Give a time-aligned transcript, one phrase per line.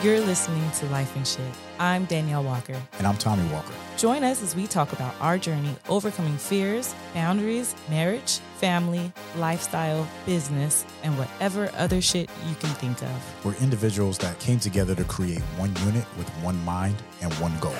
[0.00, 1.40] You're listening to Life and Shit.
[1.80, 2.80] I'm Daneyel Walker.
[2.98, 3.74] And I'm Tommy Walker.
[3.96, 10.86] Join us as we talk about our journey overcoming fears, boundaries, marriage, family, lifestyle, business,
[11.02, 13.44] and whatever other shit you can think of.
[13.44, 17.74] We're individuals that came together to create one unit with one mind and one goal.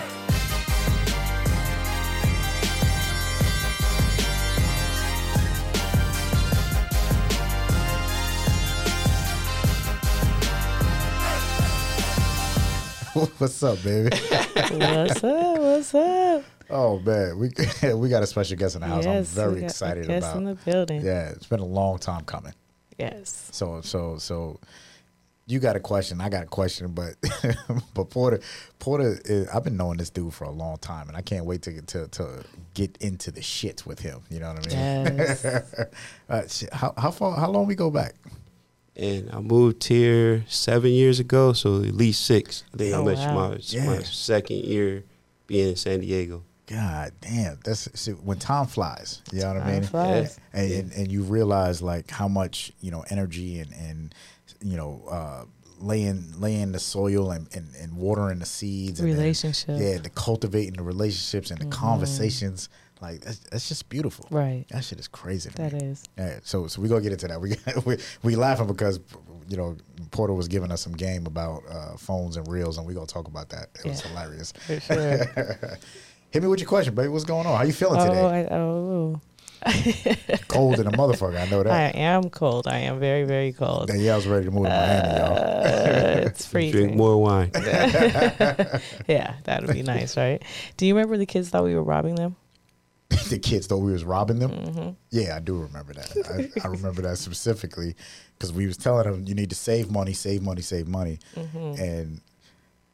[13.39, 14.11] What's up, baby?
[14.54, 15.59] what's up?
[15.59, 16.45] What's up?
[16.71, 17.50] Oh man, we
[17.95, 19.04] we got a special guest in the house.
[19.04, 20.36] Yes, I'm very excited guest about.
[20.36, 21.04] in the building.
[21.04, 22.53] Yeah, it's been a long time coming.
[22.96, 23.49] Yes.
[23.50, 24.61] So so so
[25.46, 27.17] you got a question, I got a question, but
[27.95, 28.39] but Porter
[28.79, 31.62] Porter is, I've been knowing this dude for a long time and I can't wait
[31.62, 34.20] to to to get into the shit with him.
[34.31, 35.19] You know what I mean?
[35.19, 35.45] Yes.
[35.45, 36.42] uh,
[36.73, 38.14] how how far how long we go back?
[38.98, 42.64] And I moved here seven years ago, so at least six.
[42.75, 43.50] I think Oh, I'm wow.
[43.50, 43.86] my, Yeah.
[43.86, 45.05] my second year
[45.47, 46.42] being in San Diego.
[46.67, 49.23] God damn, that's see, when time flies.
[49.33, 49.83] You know what I mean?
[49.84, 50.39] flies.
[50.53, 54.14] And, and and you realize like how much you know energy and and
[54.61, 55.45] you know uh,
[55.80, 59.17] laying laying the soil and, and, and watering the seeds and then-
[59.80, 62.69] yeah, the cultivating the relationships and the conversations.
[63.01, 64.27] Like that's, that's just beautiful.
[64.31, 64.65] Right.
[64.71, 65.51] That shit is crazy.
[65.51, 65.81] To That me.
[65.81, 66.05] is.
[66.17, 67.41] Yeah, so so we gonna get into that.
[67.41, 69.01] We we we laughing because
[69.49, 69.77] you know
[70.11, 73.29] Porter was giving us some game about uh, phones and reels, and we gonna talk
[73.29, 73.69] about that.
[73.85, 74.53] It was hilarious.
[74.53, 75.25] For sure.
[76.31, 77.09] Hit me with your question, baby.
[77.09, 77.57] What's going on?
[77.57, 78.21] How you feeling oh, today?
[78.21, 79.21] I, oh.
[80.49, 81.41] Cold in a motherfucker.
[81.41, 81.73] I know that.
[81.73, 82.69] I am cold.
[82.69, 83.89] I am very, very cold.
[83.89, 85.37] Daneyel's yeah, I was ready to move to Miami, y'all.
[85.37, 86.73] Uh, it's freezing.
[86.73, 87.51] Drink more wine.
[87.55, 90.43] Yeah, that would be nice, right?
[90.77, 92.37] Do you remember the kids thought we were robbing them?
[93.29, 94.51] The kids thought we was robbing them.
[94.51, 94.91] Mm-hmm.
[95.11, 96.51] Yeah, I do remember that.
[96.57, 97.95] I, I remember that specifically
[98.37, 101.83] because we was telling them you need to save money, save money, save money, Mm-hmm.
[101.83, 102.20] and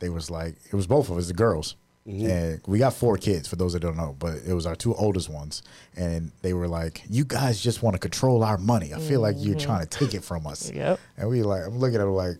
[0.01, 1.77] they was like, it was both of us, the girls.
[2.07, 2.29] Mhm.
[2.29, 4.95] And we got four kids, for those that don't know, but it was our two
[4.95, 5.63] oldest ones.
[5.97, 8.93] And they were like, You guys just want to control our money.
[8.93, 10.71] I feel like you're trying to take it from us.
[10.71, 11.01] Yep.
[11.17, 12.37] And we like, I'm looking at them like,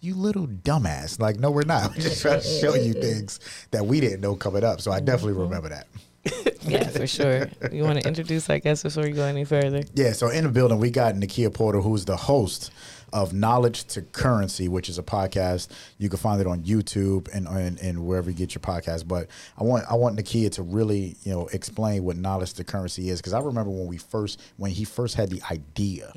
[0.00, 1.18] you little dumbass.
[1.20, 1.90] Like, no, we're not.
[1.96, 3.40] We're just trying to show you things
[3.72, 4.80] that we didn't know coming up.
[4.80, 5.86] So I definitely remember that.
[6.64, 7.48] Yeah, for sure.
[7.72, 9.82] You want to introduce, I guess, before you go any further?
[9.94, 12.70] Yeah, so in the building, we got Nikia Porter, who's the host
[13.12, 15.68] of Knowledge to Currency, which is a podcast.
[15.98, 19.06] You can find it on YouTube and, and, and wherever you get your podcast.
[19.08, 19.26] But
[19.58, 23.20] I want I want Nikia to really, you know, explain what Knowledge to Currency is.
[23.20, 26.12] Because I remember when we first when he first had the idea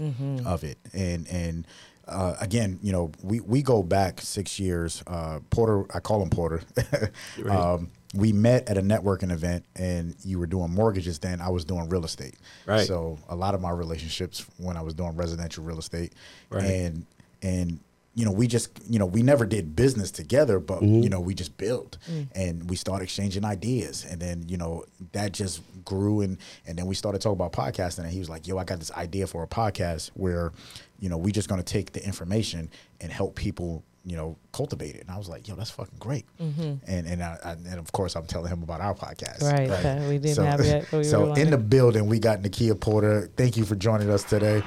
[0.45, 0.77] of it.
[0.93, 1.67] And and
[2.07, 5.03] uh, again, you know, we, we go back six years.
[5.07, 6.61] Uh, Porter, I call him Porter.
[7.39, 7.59] Right.
[7.59, 11.19] um, we met at a networking event, and you were doing mortgages.
[11.19, 12.35] Then I was doing real estate.
[12.65, 12.87] Right.
[12.87, 16.13] So a lot of my relationships when I was doing residential real estate,
[16.49, 16.63] Right.
[16.63, 17.05] and
[17.41, 17.79] and
[18.15, 21.03] you know we just you know we never did business together, but Mm-hmm.
[21.03, 21.97] you know we just built
[22.33, 26.85] and we started exchanging ideas, and then you know that just grew and and then
[26.85, 29.43] we started talking about podcasting, and he was like, "Yo, I got this idea for
[29.43, 30.53] a podcast where
[31.01, 32.69] you know we just gonna take the information
[33.01, 36.25] and help people." You know, cultivate it, and I was like, "Yo, that's fucking great."
[36.39, 36.75] Mm-hmm.
[36.87, 39.41] And and I, I, and of course, I'm telling him about our podcast.
[39.41, 43.29] Right, that we didn't have yet, we so in the building, we got Nikia Porter.
[43.35, 44.63] Thank you for joining us today.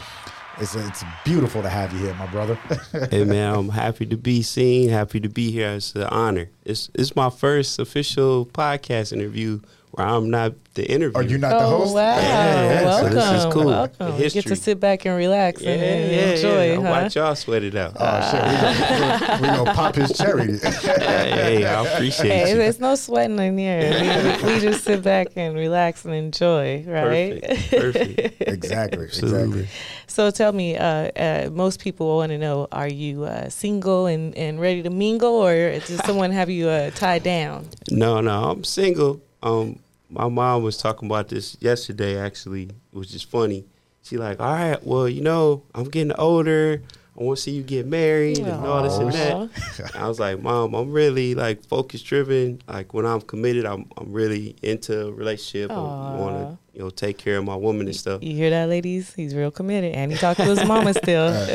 [0.60, 2.54] It's it's beautiful to have you here, my brother.
[3.10, 4.88] hey man, I'm happy to be seen.
[4.88, 5.70] Happy to be here.
[5.70, 6.50] It's an honor.
[6.64, 9.60] It's it's my first official podcast interview
[9.92, 11.22] where I'm not the interviewer.
[11.22, 11.94] Are you not the oh, host?
[11.94, 12.16] wow.
[12.16, 13.14] Yeah, so welcome.
[13.14, 13.66] this is cool.
[13.66, 14.16] Welcome.
[14.16, 16.76] The You get to sit back and relax Yeah, and, yeah, enjoy, yeah.
[16.76, 17.02] huh?
[17.02, 17.96] Watch y'all sweat it out.
[17.98, 20.58] Oh shit, we gonna, gonna pop his cherry.
[20.62, 22.56] hey, hey, I appreciate Hey, you.
[22.56, 24.38] there's no sweating in here.
[24.42, 27.42] We, we just sit back and relax and enjoy, right?
[27.42, 27.70] Perfect.
[27.70, 28.40] Perfect.
[28.40, 29.60] exactly, Absolutely.
[29.60, 29.68] exactly.
[30.06, 34.36] So tell me, uh, uh, most people want to know: Are you uh, single and,
[34.36, 37.68] and ready to mingle, or does someone have you uh, tied down?
[37.90, 39.22] No, no, I'm single.
[39.42, 39.78] Um,
[40.10, 42.18] my mom was talking about this yesterday.
[42.18, 43.64] Actually, it was just funny.
[44.02, 46.82] She like, all right, well, you know, I'm getting older.
[47.18, 49.96] I want to see you get married and all this and that.
[49.96, 52.62] I was like, Mom, I'm really like focus driven.
[52.68, 55.72] Like when I'm committed, I'm I'm really into a relationship.
[55.72, 58.22] I want to you know take care of my woman and stuff.
[58.22, 59.14] You hear that, ladies?
[59.14, 61.32] He's real committed, and he talked to his mama still.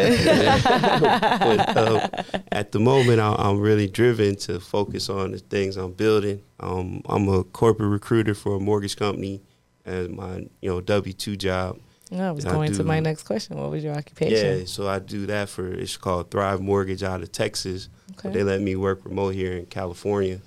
[0.67, 2.09] but uh,
[2.51, 6.41] at the moment, I, I'm really driven to focus on the things I'm building.
[6.59, 9.41] Um, I'm a corporate recruiter for a mortgage company
[9.85, 11.79] as my you know W two job.
[12.21, 13.57] I was I going to do- my next question.
[13.57, 14.59] What was your occupation?
[14.59, 17.89] Yeah, so I do that for it's called Thrive Mortgage out of Texas.
[18.19, 18.29] Okay.
[18.31, 20.39] They let me work remote here in California,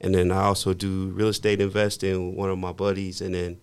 [0.00, 3.58] and then I also do real estate investing with one of my buddies, and then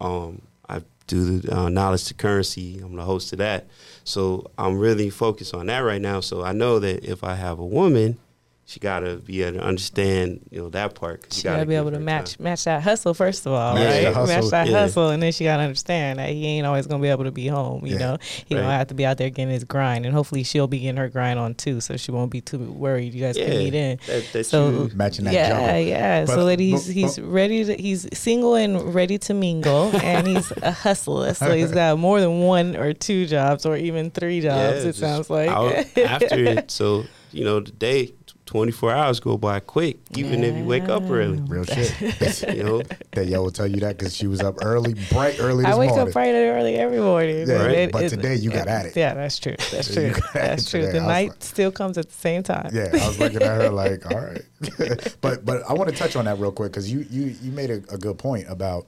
[0.00, 2.78] um, I do the uh, knowledge to currency.
[2.80, 3.66] I'm the host of that,
[4.04, 6.20] so I'm really focused on that right now.
[6.20, 8.18] So I know that if I have a woman,
[8.64, 11.26] she gotta be able to understand, you know, that part.
[11.30, 12.44] She, she gotta, gotta, be able to match time.
[12.44, 14.14] match that hustle first of all, match right?
[14.14, 14.72] That match that yeah.
[14.72, 17.48] hustle, and then she gotta understand that he ain't always gonna be able to be
[17.48, 17.84] home.
[17.84, 17.98] You yeah.
[17.98, 18.62] know, he right.
[18.62, 21.08] gonna have to be out there getting his grind, and hopefully she'll be getting her
[21.08, 23.14] grind on too, so she won't be too worried.
[23.14, 23.48] You guys yeah.
[23.48, 23.98] can meet in.
[24.06, 25.34] That, so matching that.
[25.34, 26.24] Yeah, yeah.
[26.26, 27.64] So that he's but, he's but, ready.
[27.64, 31.34] To, he's single and ready to mingle, and he's a hustler.
[31.34, 34.84] So he's got more than one or two jobs, or even three jobs.
[34.84, 35.50] it sounds like
[35.98, 36.70] after it.
[36.70, 38.14] So you know, the day.
[38.52, 40.50] 24 hours go by quick, even yeah.
[40.50, 41.40] if you wake up early.
[41.40, 41.98] Real shit.
[42.54, 42.82] you know?
[43.12, 45.88] That y'all will tell you that because she was up early, bright early I wake
[45.88, 46.08] morning.
[46.08, 47.48] up bright and early every morning.
[47.48, 47.90] Yeah, right?
[47.90, 48.94] but it, today you it, got at it.
[48.94, 49.54] Yeah, that's true.
[49.70, 50.12] That's true.
[50.34, 50.84] that's true.
[50.84, 52.68] The night like, still comes at the same time.
[52.74, 55.16] Yeah, I was looking at her like, all right.
[55.22, 57.70] but but I want to touch on that real quick because you, you, you made
[57.70, 58.86] a, a, good point about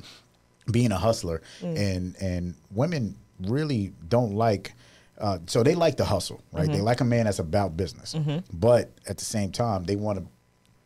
[0.70, 1.74] being a hustler mm.
[1.74, 4.74] and, and women really don't like–
[5.18, 6.64] uh, so they like the hustle, right?
[6.64, 6.72] Mm-hmm.
[6.72, 8.16] They like a man that's about business,
[8.52, 10.26] but at the same time, they want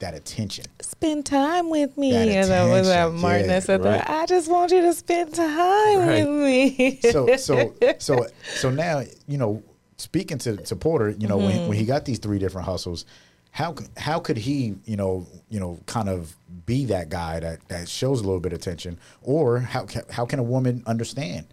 [0.00, 0.64] that attention.
[0.80, 2.12] Spend time with me.
[2.12, 3.98] That As I was at attention, Martin, yeah, I said, right.
[3.98, 6.25] that, I just want you to spend time Right.
[6.26, 7.00] with me.
[7.10, 8.26] so so so
[8.56, 9.62] so now you know
[9.96, 13.06] speaking to, to Porter, you know when, when he got these three different hustles,
[13.50, 16.36] how how could he you know you know kind of
[16.66, 20.38] be that guy that that shows a little bit of attention, or how how can
[20.38, 21.46] a woman understand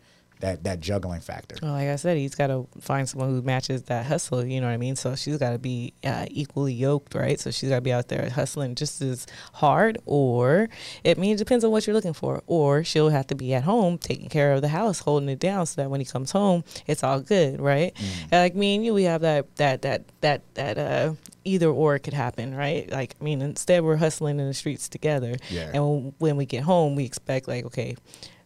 [0.45, 1.55] that that juggling factor?
[1.61, 4.45] Well, like I said, he's got to find someone who matches that hustle.
[4.45, 4.95] You know what I mean?
[4.95, 7.39] So she's got to be uh, equally yoked, right?
[7.39, 10.69] So she's got to be out there hustling just as hard, or
[11.03, 12.41] it means depends on what you're looking for.
[12.47, 15.65] Or she'll have to be at home taking care of the house, holding it down,
[15.65, 17.93] so that when he comes home, it's all good, right?
[18.31, 21.13] And like me and you, we have that that that that that uh,
[21.43, 22.89] either or could happen, right?
[22.91, 25.71] Like I mean, instead we're hustling in the streets together, Yeah.
[25.73, 27.95] and when we get home, we expect like okay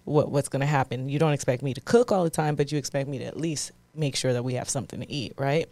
[0.05, 1.09] what what's going to happen.
[1.09, 3.37] You don't expect me to cook all the time, but you expect me to at
[3.37, 5.67] least make sure that we have something to eat, right?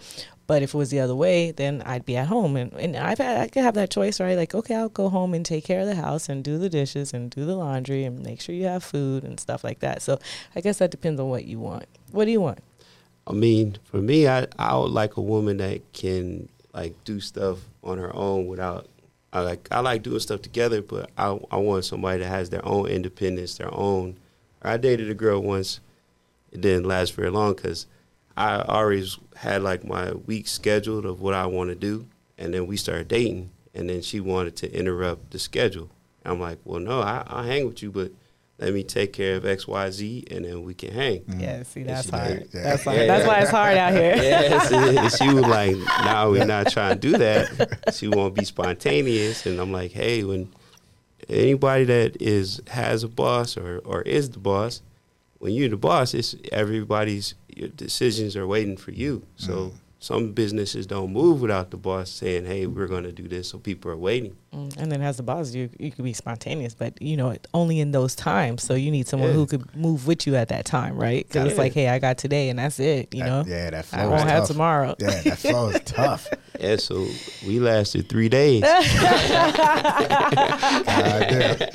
[0.48, 3.18] But if it was the other way, then I'd be at home, and and I've
[3.18, 4.38] had, I could have that choice, right?
[4.38, 7.14] Like, okay, I'll go home and take care of the house and do the dishes
[7.14, 10.02] and do the laundry and make sure you have food and stuff like that.
[10.02, 10.20] So
[10.56, 11.86] I guess that depends on what you want.
[12.12, 12.60] What do you want?
[13.26, 17.60] I mean, for me, I I would like a woman that can like do stuff
[17.84, 18.88] on her own without.
[19.34, 22.66] I like I like doing stuff together, but I I want somebody that has their
[22.66, 24.18] own independence, their own.
[24.62, 25.80] I dated a girl once.
[26.52, 27.88] It didn't last very long because
[28.36, 32.08] I always had like my week scheduled of what I want to do,
[32.38, 35.90] and then we started dating, and then she wanted to interrupt the schedule.
[36.24, 38.12] I'm like, well, no, I I hang with you, but
[38.60, 41.22] let me take care of X, Y, Z, and then we can hang.
[41.22, 41.40] Mm-hmm.
[41.40, 42.28] Yeah, see, that's you hard.
[42.28, 42.50] did.
[42.54, 42.64] Yeah.
[42.64, 42.98] That's hard.
[42.98, 43.06] Yeah.
[43.06, 44.16] That's why it's hard out here.
[44.16, 45.76] yes, and she was like,
[46.06, 50.24] "No, we're not trying to do that." She won't be spontaneous, and I'm like, "Hey,
[50.24, 50.50] when
[51.30, 54.82] anybody that is has a boss or or is the boss,
[55.38, 59.24] when you're the boss, it's everybody's your decisions are waiting for you.
[59.36, 59.78] So mm-hmm.
[60.00, 63.60] some businesses don't move without the boss saying, "Hey, we're going to do this," so
[63.60, 64.36] people are waiting.
[64.58, 67.80] Mm, And then as the boss, you you could be spontaneous, but you know only
[67.80, 68.64] in those times.
[68.64, 69.36] So you need someone Yeah.
[69.36, 71.28] who could move with you at that time, right?
[71.28, 73.14] Because it's like, hey, I got today, and that's it.
[73.14, 74.96] You That- know, yeah, that flow I won't have tomorrow.
[75.00, 76.28] Yeah, that flow is tough.
[76.60, 77.06] Yeah, so
[77.46, 78.62] we lasted three days.
[78.62, 78.84] God.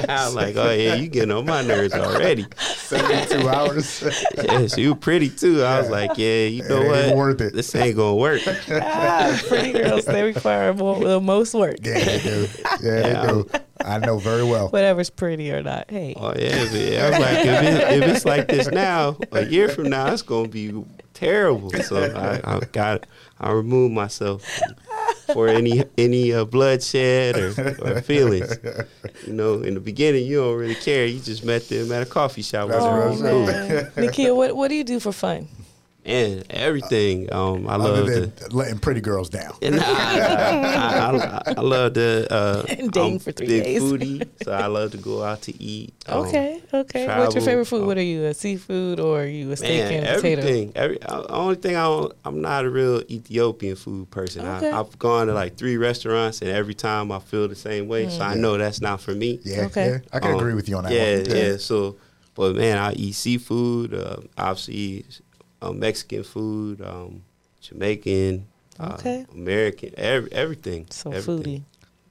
[0.08, 4.02] I was like, "Oh yeah, you getting on my nerves already." Seventy-two hours.
[4.36, 5.62] yeah, Yes, you pretty too.
[5.62, 7.04] I was like, yeah, you know It ain't what?
[7.06, 7.54] even worth it.
[7.54, 8.42] This ain't gonna work.
[8.70, 11.76] ah, pretty girls they require more, the most work.
[11.82, 12.48] yeah, they do.
[12.80, 13.22] Yeah, Yeah.
[13.26, 13.50] they do.
[13.84, 14.68] I know very well.
[14.68, 15.90] Whatever's pretty or not.
[15.90, 19.44] Hey, Oh yeah, but I was like, if, it, if it's like this now, a
[19.44, 20.72] year from now, it's gonna be
[21.14, 21.70] terrible.
[21.70, 23.06] So I, I got,
[23.40, 24.48] I removed myself
[25.32, 27.48] for any any uh, bloodshed or,
[27.82, 28.56] or feelings.
[29.26, 31.04] You know, in the beginning, you don't really care.
[31.06, 32.68] You just met them at a coffee shop.
[32.68, 35.48] That's which what was I'm oh man, Nikia, what what do you do for fun?
[36.04, 37.32] And everything.
[37.32, 38.48] Um, I Other love than the.
[38.56, 39.54] letting pretty girls down.
[39.62, 41.10] And I, I,
[41.48, 43.80] I, I love the uh, And dating I'm for three big days.
[43.82, 45.94] foodie, so I love to go out to eat.
[46.08, 47.06] Um, Okay, okay.
[47.06, 47.82] What's your favorite food?
[47.82, 48.24] um, what are you?
[48.24, 50.40] A seafood or are you a steak Man, and potato?
[50.42, 50.72] everything.
[50.74, 54.44] Every uh, only thing I don't, I'm not a real Ethiopian food person.
[54.44, 54.70] Okay.
[54.72, 58.08] I, I've gone to like three restaurants, and every time I feel the same way.
[58.08, 59.38] So I know that's not for me.
[59.44, 59.86] Yeah, Okay.
[59.90, 59.98] yeah.
[60.12, 61.36] I can Um, agree with you on that yeah, one.
[61.52, 61.96] yeah, So,
[62.34, 63.94] but man, I eat seafood.
[63.94, 65.06] Uh, obviously,
[65.62, 67.22] uh, Mexican food, um,
[67.60, 68.46] Jamaican,
[68.80, 69.24] uh, Okay.
[69.32, 70.86] American, every, everything.
[70.90, 71.64] So everything.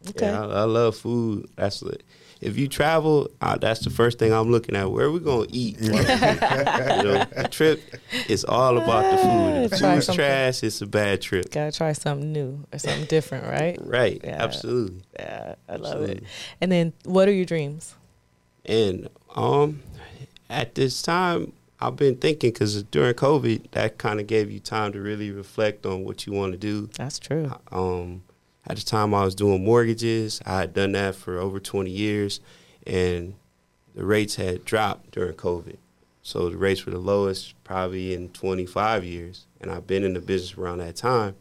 [0.03, 0.09] foodie.
[0.09, 0.25] Okay.
[0.25, 1.49] Yeah, I, I love food.
[1.55, 1.99] That's the-
[2.39, 4.89] if you travel, uh, that's the first thing I'm looking at.
[4.89, 5.79] Where are we gonna eat?
[5.81, 7.93] you know, the trip
[8.27, 9.57] is all about the food.
[9.57, 10.25] If Ah, try food's something.
[10.25, 11.51] trash, it's a bad trip.
[11.51, 13.77] Gotta try something new or something different, right?
[13.85, 14.19] Right?
[14.23, 14.41] Yeah.
[14.43, 15.03] Absolutely.
[15.19, 16.23] Yeah, I love it.
[16.59, 17.93] And then, what are your dreams?
[18.65, 19.83] And um,
[20.49, 24.91] at this time, I've been thinking because during COVID, that kind of gave you time
[24.93, 26.87] to really reflect on what you want to do.
[26.95, 27.51] That's true.
[27.71, 28.21] Um,
[28.67, 30.39] At the time, I was doing mortgages.
[30.45, 32.39] I had done that for over 20 years,
[32.85, 33.33] and
[33.95, 35.77] the rates had dropped during COVID.
[36.21, 40.21] So the rates were the lowest probably in 25 years, and I've been in the
[40.21, 41.35] business around that time.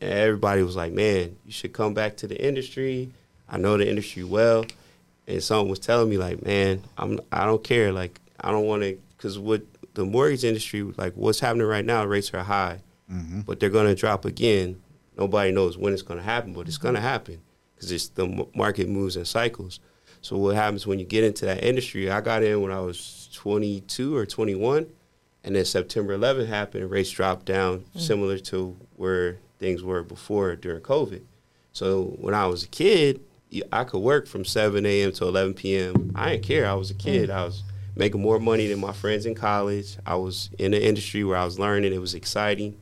[0.00, 3.10] And everybody was like, "Man, you should come back to the industry.
[3.48, 4.64] I know the industry well."
[5.26, 7.92] And someone was telling me like, "Man, I'm I don't care.
[7.92, 9.62] Like, I don't want to because what
[9.92, 12.80] the mortgage industry like what's happening right now, rates are high,
[13.12, 13.40] Mm-hmm.
[13.40, 14.80] but they're going to drop again.
[15.18, 16.84] Nobody knows when it's going to happen, but it's mm-hmm.
[16.84, 17.40] going to happen
[17.74, 19.80] because it's the market moves in cycles.
[20.20, 22.08] So what happens when you get into that industry?
[22.08, 24.86] I got in when I was 22 or 21,
[25.42, 28.00] and then September 11 happened, rates dropped down, mm.
[28.00, 31.22] similar to where things were before during COVID.
[31.72, 33.20] So when I was a kid,
[33.72, 35.10] I could work from 7 a.m.
[35.12, 36.12] to 11 p.m.
[36.14, 36.68] I didn't care.
[36.68, 37.28] I was a kid.
[37.28, 37.34] Mm.
[37.34, 37.64] I was
[37.96, 39.96] making more money than my friends in college.
[40.06, 41.92] I was in the industry where I was learning.
[41.92, 42.76] It was exciting.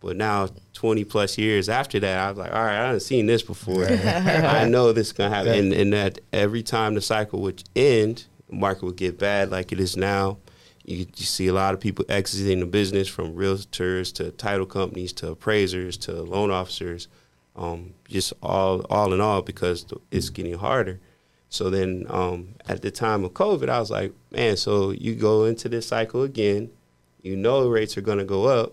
[0.00, 3.26] But now, 20 plus years after that, I was like, all right, I haven't seen
[3.26, 3.84] this before.
[3.88, 5.52] I know this is going to happen.
[5.52, 9.72] And, and that every time the cycle would end, the market would get bad like
[9.72, 10.38] it is now.
[10.84, 15.12] You, you see a lot of people exiting the business from realtors to title companies
[15.14, 17.06] to appraisers to loan officers,
[17.54, 20.98] um, just all all in all because it's getting harder.
[21.50, 25.44] So then um, at the time of COVID, I was like, man, so you go
[25.44, 26.70] into this cycle again,
[27.22, 28.72] you know rates are going to go up,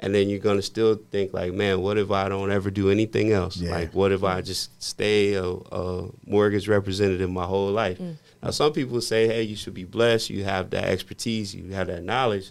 [0.00, 2.90] and then you're going to still think like, man, what if I don't ever do
[2.90, 3.56] anything else?
[3.56, 3.70] Yeah.
[3.70, 7.98] Like, what if I just stay a, a mortgage representative my whole life?
[8.42, 10.28] Now, some people say, hey, you should be blessed.
[10.28, 12.50] You have that expertise, you have that knowledge.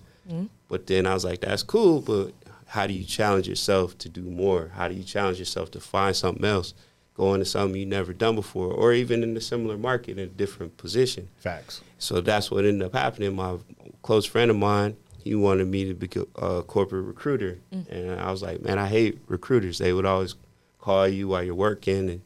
[0.70, 2.32] But then I was like, that's cool, but
[2.66, 4.72] how do you challenge yourself to do more?
[4.74, 6.74] How do you challenge yourself to find something else?
[7.16, 10.28] Go to something you've never done before, or even in a similar market in a
[10.28, 11.30] different position.
[11.38, 11.82] Facts.
[11.98, 13.36] So that's what ended up happening.
[13.36, 13.58] My
[14.02, 18.42] close friend of mine, he wanted me to be a corporate recruiter, and I was
[18.42, 19.78] like, man, I hate recruiters.
[19.78, 20.36] They would always
[20.80, 22.22] call you while you're working, and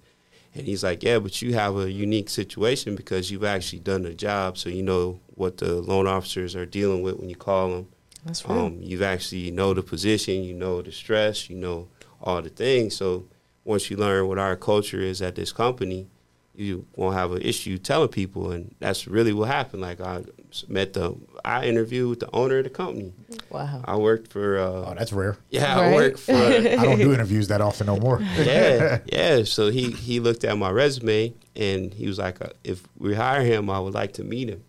[0.55, 4.13] and he's like, yeah, but you have a unique situation because you've actually done the
[4.13, 7.87] job, so you know what the loan officers are dealing with when you call them.
[8.25, 8.65] That's real.
[8.65, 11.87] Um, you've actually know the position, you know the stress, you know
[12.21, 12.95] all the things.
[12.95, 13.25] So
[13.65, 16.07] once you learn what our culture is at this company,
[16.55, 19.81] you won't have an issue telling people, and that's really what happened.
[19.81, 20.23] Like I
[20.67, 23.13] met the, I interviewed with the owner of the company.
[23.49, 23.81] wow.
[23.85, 25.37] I worked for, Oh, uh, that's rare.
[25.51, 28.19] yeah, I worked for, I don't do interviews that often no more.
[28.37, 29.43] yeah, yeah.
[29.45, 33.41] So he he looked at my resume and he was like, uh, if we hire
[33.43, 34.63] him, I would like to meet him.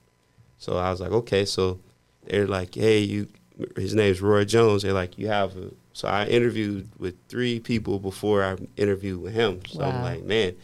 [0.58, 1.44] So I was like, okay.
[1.44, 1.80] So
[2.26, 3.28] they're like, hey, you.
[3.76, 4.82] His name's Roy Jones.
[4.84, 5.70] They're like, you have a.
[6.00, 9.60] So I interviewed with three people before I interviewed with him.
[9.68, 10.54] So I'm like, man.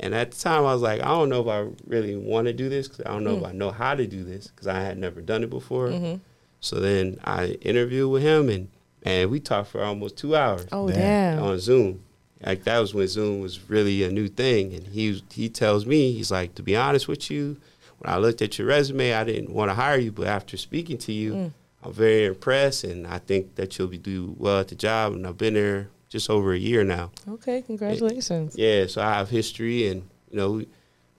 [0.00, 2.54] And at the time, I was like, I don't know if I really want to
[2.54, 4.80] do this because I don't know if I know how to do this because I
[4.80, 5.88] had never done it before.
[5.88, 6.16] Mm-hmm.
[6.60, 8.68] So then I interviewed with him and
[9.02, 11.36] and we talked for almost two hours Oh Damn.
[11.36, 11.42] damn.
[11.42, 12.02] on Zoom.
[12.44, 14.72] Like that was when Zoom was really a new thing.
[14.72, 17.58] And he he tells me he's like, to be honest with you,
[17.98, 20.96] when I looked at your resume, I didn't want to hire you, but after speaking
[20.98, 21.52] to you, Mm.
[21.86, 25.12] I'm very impressed, and I think that you'll be do well at the job.
[25.12, 27.12] And I've been there just over a year now.
[27.28, 28.56] Okay, congratulations.
[28.58, 30.62] Yeah, so I have history, and you know,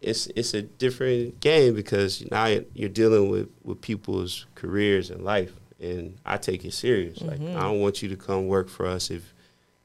[0.01, 5.53] it's it's a different game because now you're dealing with with people's careers and life,
[5.79, 7.21] and I take it serious.
[7.21, 7.55] Like Mhm.
[7.55, 9.33] I don't want you to come work for us if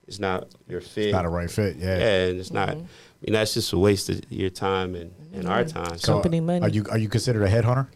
[0.08, 1.12] it's not your fit.
[1.12, 1.76] Not a right fit.
[1.76, 1.96] Yeah.
[1.98, 2.70] yeah, and it's not.
[2.70, 2.82] Mhm.
[2.82, 5.96] I mean, that's just a waste of your time and, and our time.
[5.98, 6.60] So, Company money.
[6.60, 7.86] Are you are you considered a headhunter?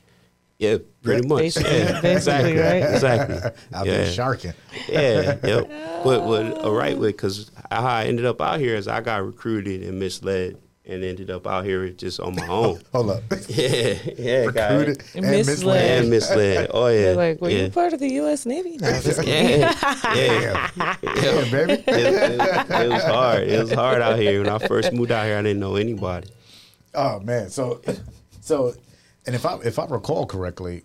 [0.59, 1.39] Yeah, pretty much.
[1.39, 2.95] Basically- yeah, basically, exactly, right?
[2.95, 3.37] exactly.
[3.79, 3.97] I've Yeah.
[4.05, 4.53] been sharking.
[4.89, 5.71] Yeah, yep.
[6.05, 9.01] But what a uh, right way because how I ended up out here is I
[9.01, 10.57] got recruited and misled
[10.89, 12.81] and ended up out here just on my own.
[12.93, 13.23] Hold up.
[13.49, 15.47] yeah, yeah, got Recruited And and misled.
[15.47, 16.01] misled.
[16.01, 16.71] and misled.
[16.73, 17.63] Oh yeah, They're like, were yeah.
[17.65, 18.47] you part of the U.S.
[18.47, 18.77] Navy?
[18.77, 19.61] No, just kidding.
[19.61, 19.71] yeah,
[20.15, 20.97] yeah.
[21.03, 21.73] Yeah, baby.
[21.73, 23.43] It, it- it was hard.
[23.49, 24.41] It was hard out here.
[24.43, 26.29] When I first moved out here, I didn't know anybody.
[26.95, 27.51] Oh man.
[27.51, 27.83] So
[28.41, 28.75] so
[29.27, 30.85] and if I if I recall correctly,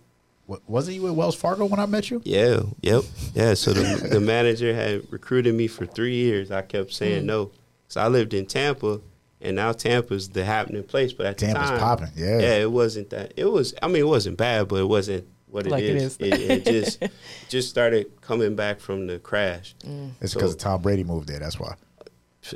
[0.67, 2.21] wasn't you at Wells Fargo when I met you?
[2.25, 3.53] Yeah, yep, yeah.
[3.53, 6.51] So the the manager had recruited me for three years.
[6.51, 7.27] I kept saying hmm.
[7.27, 7.51] no.
[7.87, 9.01] So I lived in Tampa,
[9.41, 11.13] and now Tampa's the happening place.
[11.13, 12.39] But at the Tampa's time, popping, yeah.
[12.39, 13.33] yeah, it wasn't that.
[13.37, 13.73] It was.
[13.81, 16.17] I mean, it wasn't bad, but it wasn't what it Like it is.
[16.17, 16.19] is.
[16.19, 17.03] It, it just
[17.49, 19.75] just started coming back from the crash.
[19.83, 20.11] Mm.
[20.21, 21.39] It's So- because Tom Brady moved there.
[21.39, 21.75] That's why.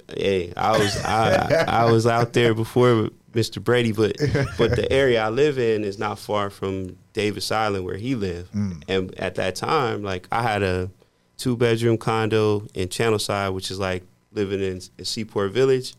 [0.07, 3.63] Hey, I was I, I was out there before Mr.
[3.63, 4.15] Brady, but
[4.57, 8.53] but the area I live in is not far from Davis Island where he lived.
[8.53, 8.83] Mm.
[8.87, 10.89] And at that time, like I had a
[11.37, 15.93] two bedroom condo in Channelside, which is like living in, in Seaport Village,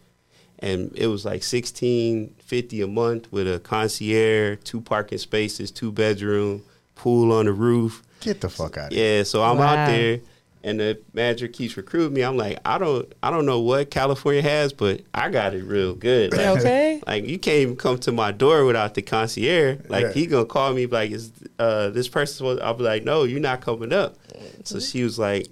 [0.60, 5.92] and it was like sixteen fifty a month with a concierge, two parking spaces, two
[5.92, 6.62] bedroom,
[6.94, 8.02] pool on the roof.
[8.20, 9.18] Get the fuck out of here.
[9.18, 9.66] Yeah, so I'm Wow.
[9.76, 10.20] out there,
[10.66, 12.22] and the manager keeps recruiting me.
[12.22, 15.94] I'm like, I don't, I don't know what California has, but I got it real
[15.94, 16.32] good.
[16.32, 17.00] Like, okay.
[17.06, 19.78] like you can't even come to my door without the concierge.
[19.88, 20.12] Like Yeah.
[20.12, 21.30] he gonna call me like, is
[21.60, 22.36] uh, this person?
[22.38, 24.16] supposed-" I'll be like, no, you're not coming up.
[24.64, 25.46] So she was like,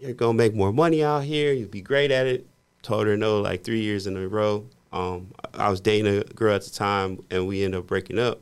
[0.00, 1.52] you're gonna make more money out here.
[1.52, 2.44] You'll be great at it.
[2.82, 4.66] Told her no, like three years in a row.
[4.92, 8.40] Um, I was dating a girl at the time, and we ended up breaking up.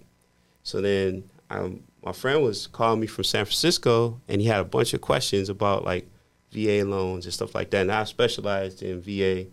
[0.63, 4.65] So then um, my friend was calling me from San Francisco, and he had a
[4.65, 6.09] bunch of questions about like
[6.53, 7.83] VA loans and stuff like that.
[7.83, 9.47] And I specialized in VA,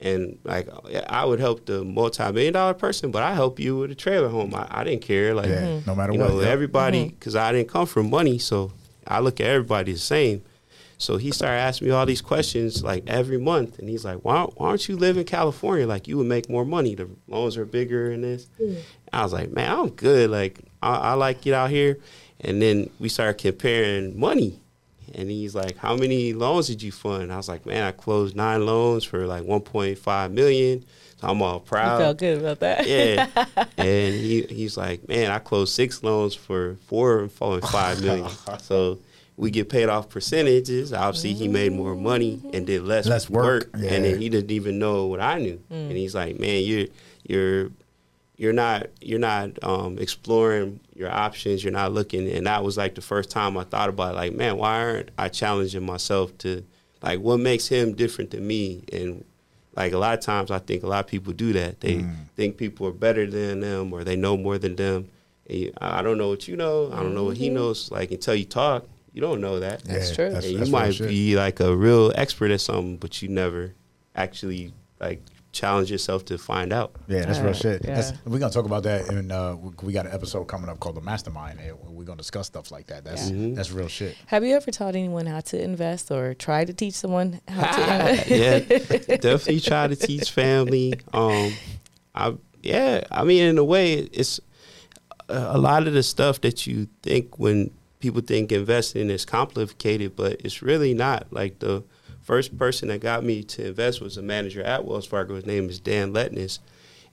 [0.00, 0.68] and like
[1.08, 4.54] I would help the multi-million dollar person, but I help you with a trailer home.
[4.54, 5.34] I, I didn't care.
[5.34, 6.30] Like Yeah, no matter you what.
[6.30, 6.48] know, yeah.
[6.48, 7.14] everybody, Mm-hmm.
[7.14, 8.72] because I didn't come from money, so
[9.06, 10.42] I look at everybody the same.
[11.00, 14.42] So he started asking me all these questions like every month, and he's like, "Why,
[14.56, 15.86] why don't you live in California?
[15.86, 16.96] Like you would make more money.
[16.96, 18.48] The loans are bigger and this."
[19.12, 20.30] I was like, "Man, I'm good.
[20.30, 21.98] Like I, I like it out here."
[22.40, 24.60] And then we started comparing money,
[25.14, 28.36] and he's like, "How many loans did you fund?" I was like, "Man, I closed
[28.36, 30.84] nine loans for like 1.5 million.
[31.20, 31.98] So I'm all proud.
[31.98, 32.86] You felt good about that.
[32.86, 33.26] Yeah.
[33.76, 38.00] and he he's like, man, I closed six loans for four and four and five
[38.00, 38.30] million.
[38.62, 39.00] so
[39.36, 40.92] we get paid off percentages.
[40.92, 43.44] Obviously, he made more money and did less, Less work.
[43.44, 43.94] work, yeah.
[43.94, 45.60] And then he didn't even know what I knew.
[45.70, 45.96] And mm.
[45.96, 46.86] he's like, man, you're
[47.26, 47.70] you're
[48.38, 51.62] you're not you're not um, exploring your options.
[51.62, 52.26] You're not looking.
[52.30, 55.10] And that was like the first time I thought about it, like, man, why aren't
[55.18, 56.64] I challenging myself to
[57.02, 58.84] like what makes him different than me?
[58.92, 59.24] And
[59.76, 61.80] like a lot of times, I think a lot of people do that.
[61.80, 62.14] They Mm.
[62.36, 65.08] think people are better than them or they know more than them.
[65.48, 66.90] And you, I I don't know what you know.
[66.92, 67.90] I don't know what he knows.
[67.90, 69.82] Like until you talk, you don't know that.
[69.84, 70.30] That's Yeah, true.
[70.30, 73.74] That's, and you that's might be like a real expert at something, but you never
[74.14, 76.92] actually like challenge yourself to find out.
[77.08, 77.84] Yeah, that's real Uh, shit.
[77.84, 77.94] yeah.
[77.94, 80.78] That's, we're gonna talk about that, and uh, we- we got an episode coming up
[80.78, 81.58] called the Mastermind.
[81.58, 83.04] and We're gonna discuss stuff like that.
[83.04, 83.54] That's Yeah.
[83.54, 84.16] that's real shit.
[84.26, 87.82] Have you ever taught anyone how to invest or try to teach someone how to
[87.82, 88.30] invest?
[88.30, 90.94] yeah, definitely try to teach family.
[91.12, 91.52] Um,
[92.14, 94.40] I yeah, I mean, in a way, it's
[95.28, 100.14] a a lot of the stuff that you think when people think investing is complicated,
[100.16, 101.26] but it's really not.
[101.32, 101.82] Like the
[102.28, 105.34] first person that got me to invest was a manager at Wells Fargo.
[105.34, 106.58] His name is Dan Letness,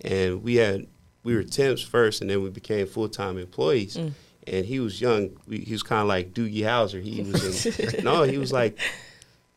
[0.01, 0.87] and we had
[1.23, 3.95] we were temps first, and then we became full time employees.
[4.47, 5.31] And he was young.
[5.47, 7.01] We, he was kind of like Doogie Howser.
[7.01, 8.77] He was in, no, he was like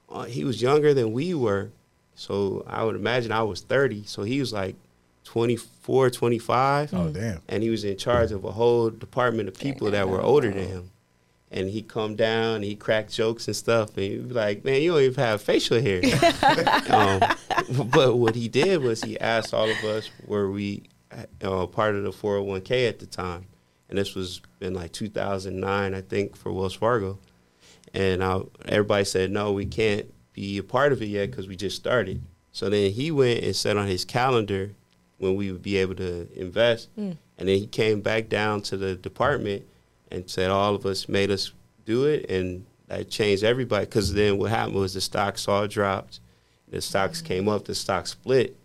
[0.09, 1.71] uh, he was younger than we were.
[2.14, 4.05] So I would imagine I was 30.
[4.05, 4.77] So he was like
[5.25, 6.94] 24, 25.
[6.94, 7.42] Oh damn.
[7.49, 10.68] And he was in charge of a whole department of people that were older than
[10.68, 10.90] him.
[11.51, 13.97] And he'd come down, and he'd crack jokes and stuff.
[13.97, 16.03] And he'd be like, man, you don't even have facial hair.
[16.91, 17.23] um,
[17.89, 20.83] but what he did was he asked all of us, were we
[21.43, 23.47] uh, part of the 401k at the time?
[23.89, 27.19] And this was in like 2009, I think, for Wells Fargo.
[27.95, 31.57] And uh, everybody said, no, we can't be a part of it yet because we
[31.57, 32.23] just started.
[32.53, 34.73] So then he went and set on his calendar
[35.17, 36.91] when we would be able to invest.
[37.39, 39.65] And then he came back down to the department
[40.11, 41.53] and said all of us made us
[41.85, 42.31] do it.
[42.31, 46.21] And that changed everybody because then what happened was the stocks all dropped.
[46.68, 48.57] The stocks came up, the stocks split.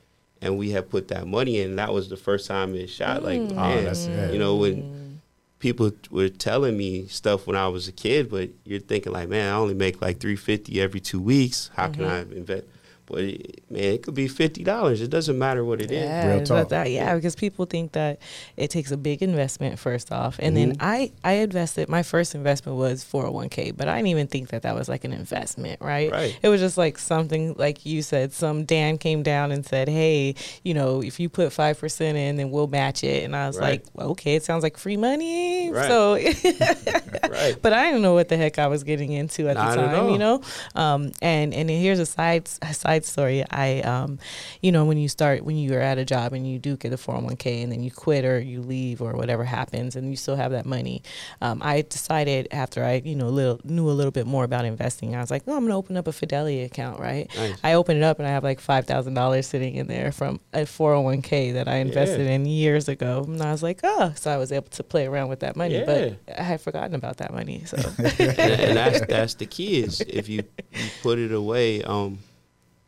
[0.41, 1.71] And we had put that money in.
[1.71, 3.23] And that was the first time it shot.
[3.23, 3.57] Like, mm.
[3.57, 5.15] ah, Oh, man, that's you know, when mm.
[5.59, 9.53] people were telling me stuff when I was a kid, but you're thinking like, man,
[9.53, 11.71] I only make like three fifty every two weeks.
[11.75, 12.33] How can mm-hmm.
[12.33, 12.65] I invest?
[13.05, 15.01] But it, man, it could be fifty dollars.
[15.01, 16.03] It doesn't matter what it is.
[16.03, 16.69] Yeah, Real but talk.
[16.69, 18.19] that- yeah, because people think that
[18.55, 20.69] it takes a big investment first off, and Mm-hmm.
[20.69, 21.89] then I I invested.
[21.89, 24.73] My first investment was four hundred one k, but I didn't even think that that
[24.75, 26.11] was like an investment, right?
[26.11, 26.39] Right.
[26.41, 28.31] It was just like something like you said.
[28.33, 32.37] Some Dan came down and said, "Hey, you know, if you put five percent in,
[32.37, 33.71] then we'll match it." And I was Right.
[33.81, 35.87] like, well, "Okay, it sounds like free money." Right.
[35.87, 36.15] So,
[37.29, 37.55] Right.
[37.61, 40.05] but I didn't know what the heck I was getting into at Not the time,
[40.05, 40.11] all.
[40.11, 40.41] you know.
[40.75, 43.43] Um, and and here's a side a side story.
[43.49, 44.19] I, um,
[44.61, 46.97] you know, when you start when you're at a job and you do get a
[46.97, 50.51] 401k and then you quit or you leave or whatever happens and you still have
[50.51, 51.01] that money.
[51.41, 55.15] Um, I decided after I you know little knew a little bit more about investing,
[55.15, 57.27] I was like, oh, I'm gonna open up a Fidelity account, right?
[57.35, 57.57] Nice.
[57.63, 60.39] I opened it up and I have like five thousand dollars sitting in there from
[60.53, 64.37] a 401k that I invested in years ago, and I was like, oh, so I
[64.37, 65.85] was able to play around with that money, Yeah.
[65.85, 67.77] but I had forgotten about that money, so.
[67.97, 71.81] and, and that's that's the key is if you, you put it away.
[71.83, 72.19] Um,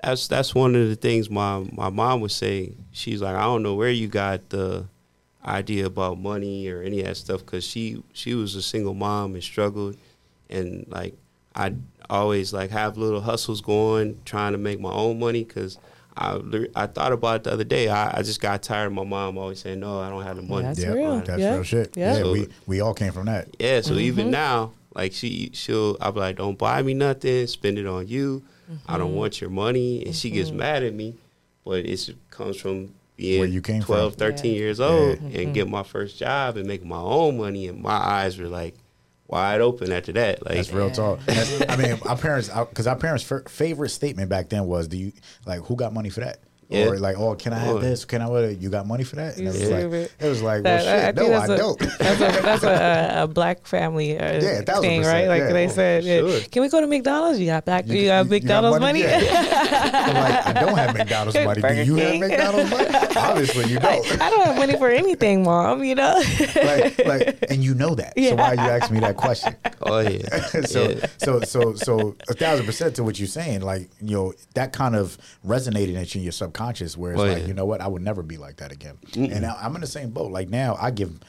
[0.05, 2.73] that's that's one of the things my my mom would say.
[2.91, 4.85] She's like, I don't know where you got the
[5.45, 9.33] idea about money or any of that stuff because she she was a single mom
[9.33, 9.97] and struggled,
[10.49, 11.15] and like
[11.55, 11.73] I
[12.09, 15.77] always like have little hustles going, trying to make my own money because.
[16.17, 16.39] I,
[16.77, 17.89] I thought about it the other day.
[17.89, 20.43] I, I just got tired of my mom always saying, "No, I don't have the
[20.43, 21.19] money." That's yeah, real.
[21.19, 21.53] That's Yeah.
[21.55, 21.97] real shit.
[21.97, 22.13] Yeah.
[22.13, 23.49] Yeah, So- we we all came from that.
[23.59, 24.31] Yeah, so even mm-hmm.
[24.31, 28.43] now, Like she she'll I'll be like, don't buy me nothing, spend it on you.
[28.88, 29.17] I don't mm-hmm.
[29.17, 30.60] want your money, and she gets mm-hmm.
[30.60, 31.15] mad at me,
[31.63, 34.19] but it comes from being Where you came 12, from.
[34.19, 34.60] 13 Yeah.
[34.60, 35.54] years old and mm-hmm.
[35.54, 38.75] get my first job and make my own money, and my eyes were like
[39.28, 40.45] wide open after that.
[40.45, 41.19] Like That's real talk.
[41.25, 44.97] That's, I mean, our parents, because our parents' fir- favorite statement back then was, "Do
[44.97, 45.13] you
[45.45, 46.88] like who got money for that?" Yeah.
[46.88, 48.06] Or like, "Oh, can I have this?
[48.06, 48.28] Can I?
[48.28, 48.60] What?
[48.60, 51.15] You got money for that?" And it was You like, it was like, That- shit,
[51.15, 51.80] think no, I that's a- don't.
[51.99, 55.28] That's a, that's a, a black family uh, Yeah, thing, right?
[55.28, 55.54] Like yeah.
[55.54, 56.39] they Oh, said, yeah, sure.
[56.51, 57.39] can we go to McDonald's?
[57.39, 59.04] You got black, you, You- got you- you got McDonald's money.
[59.06, 61.56] I'm like, I don't have McDonald's money.
[61.56, 62.88] Do Burger you have McDonald's money?
[63.15, 64.21] Obviously, you don't.
[64.21, 65.84] I don't have money for anything, mom.
[65.84, 66.21] You know.
[66.56, 68.13] like, like, and you know that.
[68.15, 68.34] So Yeah.
[68.34, 69.56] why you ask me that question?
[69.82, 71.06] oh yeah, so, yeah.
[71.17, 73.62] so, so, so, a thousand percent to what you're saying.
[73.62, 77.25] Like, you know, that kind of resonated at you in your subconscious, where it's Oh,
[77.25, 77.45] like, yeah.
[77.47, 78.97] you know what, I would never be like that again.
[79.15, 80.31] And I, I'm in the same boat.
[80.31, 81.19] Like now, I give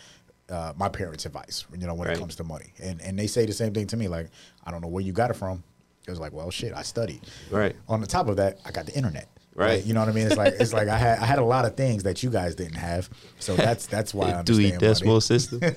[0.49, 2.17] uh, my parents advice, you know, when Right.
[2.17, 4.07] it comes to money, and and they say the same thing to me.
[4.09, 4.29] Like,
[4.65, 5.63] I don't know where you got it from.
[6.07, 7.23] It was like, well, shit, I studied.
[7.51, 7.75] Right.
[7.89, 9.29] On the top of that, I got the internet.
[9.57, 9.77] Right.
[9.79, 10.27] Like, you know what I mean?
[10.27, 12.55] It's like it's like I had I had a lot of things that you guys
[12.55, 13.09] didn't have.
[13.41, 15.21] So that's that's why I Dewey Decimal.
[15.21, 15.61] System.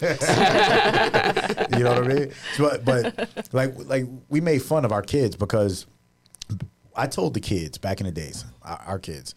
[1.77, 2.31] You know what I mean?
[2.57, 5.85] So, but like like we made fun of our kids because
[6.99, 9.35] I told the kids back in the days, our, our kids,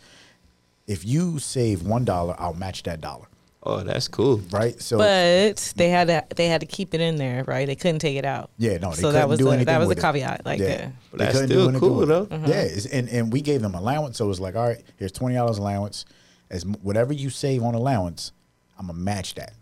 [0.87, 3.27] if you save one dollar, I'll match that dollar.
[3.65, 4.39] Oh, that's cool.
[4.51, 4.81] Right?
[4.81, 7.65] So But they had to they had to keep it in there, right?
[7.67, 8.51] They couldn't take it out.
[8.59, 10.03] Yeah, no, they so that was do the, anything that was the with it.
[10.03, 10.45] caveat.
[10.45, 10.91] Like, yeah, yeah.
[11.13, 12.27] But They that's still cool, though.
[12.27, 12.47] Mm-hmm.
[12.47, 15.37] Yeah, and and we gave them allowance, so it was like, all right, here's twenty
[15.37, 16.05] dollars allowance.
[16.51, 18.33] As whatever you save on allowance,
[18.79, 19.53] I'm gonna match that,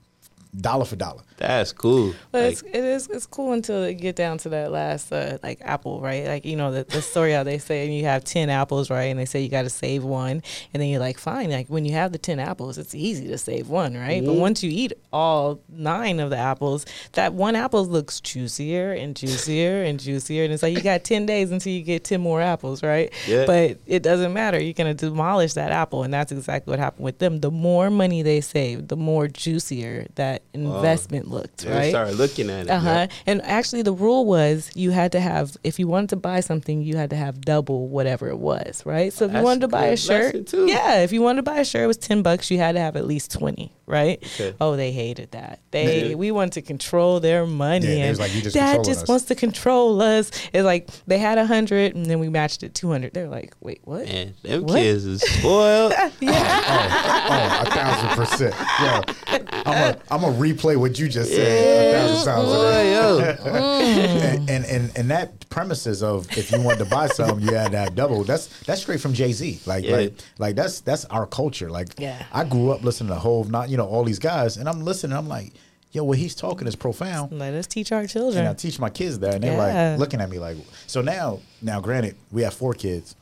[0.56, 1.22] dollar for dollar.
[1.36, 2.14] That's cool.
[2.32, 5.38] But Like, it's, it is it's cool until you get down to that last uh,
[5.42, 6.26] like apple, right?
[6.26, 9.04] Like you know the, the story how they say you have ten apples, right?
[9.04, 11.50] And they say you got to save one, and then you're like, fine.
[11.50, 14.24] Like when you have the ten apples, it's easy to save one, right?
[14.24, 19.16] But once you eat all nine of the apples, that one apple looks juicier and
[19.16, 22.40] juicier and juicier, and it's like you got ten days until you get ten more
[22.40, 23.12] apples, right?
[23.26, 23.46] Yeah.
[23.46, 24.60] But it doesn't matter.
[24.60, 27.40] You're gonna demolish that apple, and that's exactly what happened with them.
[27.40, 31.90] The more money they saved, the more juicier that investment looked, they right?
[31.90, 32.70] started looking at it.
[32.70, 33.06] Uh huh.
[33.26, 36.82] And actually, the rule was you had to have, if you wanted to buy something,
[36.82, 39.12] you had to have double whatever it was, right?
[39.12, 41.64] So if you wanted to buy a shirt, yeah, if you wanted to buy a
[41.64, 42.50] shirt, it was ten bucks.
[42.50, 44.18] You had to have at least twenty, right?
[44.34, 44.54] Okay.
[44.60, 45.60] Oh, they hated that.
[45.70, 46.14] They Yeah.
[46.14, 49.24] we wanted to control their money, Yeah, and was like, just dad just us." wants
[49.26, 50.30] to control us.
[50.52, 53.14] It's like they had a hundred, and then we matched it two hundred.
[53.14, 54.04] They're like, wait, what?
[54.06, 54.76] Man, them What?
[54.76, 55.92] kids is spoiled.
[56.20, 56.30] yeah.
[56.32, 58.54] Oh, oh, oh, a thousand percent.
[58.80, 62.48] Yeah, I'm gonna I'm gonna replay what you just said a thousand times.
[62.48, 63.36] Boy, yo.
[63.80, 64.38] Mm.
[64.38, 67.72] and, and and and that premises of if you wanted to buy something, you had
[67.72, 68.24] to have double.
[68.24, 69.60] That's that's straight from Jay Z.
[69.66, 69.96] Like Yeah.
[69.96, 71.70] like like that's that's our culture.
[71.70, 72.22] Like Yeah.
[72.32, 75.16] I grew up listening to Hov, not you know all these guys, and I'm listening.
[75.16, 75.52] I'm like,
[75.92, 77.32] yo, what he's talking is profound.
[77.32, 78.38] Let us teach our children.
[78.40, 79.90] And I teach my kids that, and they're Yeah.
[79.92, 80.56] like looking at me like.
[80.86, 83.14] So now, now, granted, we have four kids.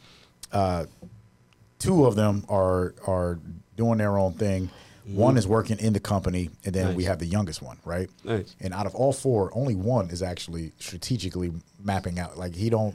[0.53, 0.87] Uh,
[1.79, 3.39] two of them are are
[3.77, 4.71] doing their own thing.
[5.07, 8.11] One is working in the company, and then we have the youngest one, right?
[8.25, 8.55] Nice.
[8.61, 11.51] And out of all four, only one is actually strategically
[11.83, 12.37] mapping out.
[12.37, 12.95] Like he don't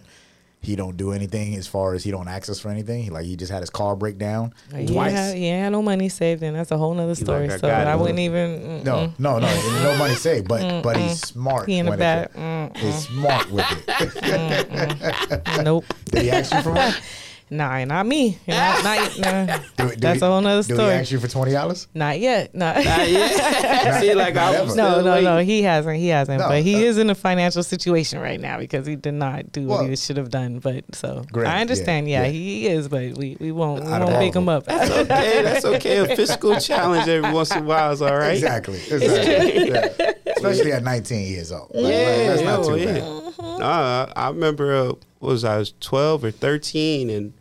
[0.63, 3.03] he don't do anything as far as he don't access for anything.
[3.03, 5.09] He, like he just had his car break down He twice.
[5.09, 7.47] ain't had, he had no money saved, and that's a whole nother story.
[7.47, 8.59] like, I so I wouldn't even.
[8.61, 11.67] mm, No, no, no, no money saved, but but he's smart.
[11.67, 12.31] He in the back.
[12.77, 15.43] He's smart with it.
[15.63, 15.85] Nope.
[16.05, 16.95] Did he ask you for money?
[17.49, 18.37] Nah, not me.
[18.47, 19.57] Not, not, nah.
[19.77, 20.77] Do- do That's he- a whole nother story.
[20.77, 20.99] Do he story.
[20.99, 21.87] ask you for twenty dollars?
[21.93, 22.55] Not yet.
[22.55, 22.77] Not.
[22.77, 23.99] Not yet.
[24.01, 25.37] See, like I was no, still no, no.
[25.39, 25.97] He hasn't.
[25.97, 26.39] He hasn't.
[26.39, 29.51] No, but he uh, is in a financial situation right now because he did not
[29.51, 30.59] do what he should have done.
[30.59, 32.09] But so Granted, I understand.
[32.09, 32.31] Yeah, yeah, yeah.
[32.31, 32.87] he is.
[32.87, 34.65] But we, we won't we Out of won't pick him up.
[34.65, 35.41] That's okay.
[35.43, 35.97] That's okay.
[35.97, 38.33] A physical challenge every once in a while is all right.
[38.33, 38.77] Exactly.
[38.77, 39.67] exactly.
[39.69, 40.11] Yeah.
[40.35, 41.71] Especially at nineteen years old.
[41.73, 43.22] Like, like, that's not too yeah.
[43.43, 43.59] Bad.
[43.59, 44.85] Nah, I remember uh,
[45.19, 45.55] what was I?
[45.55, 47.33] I was twelve or thirteen, and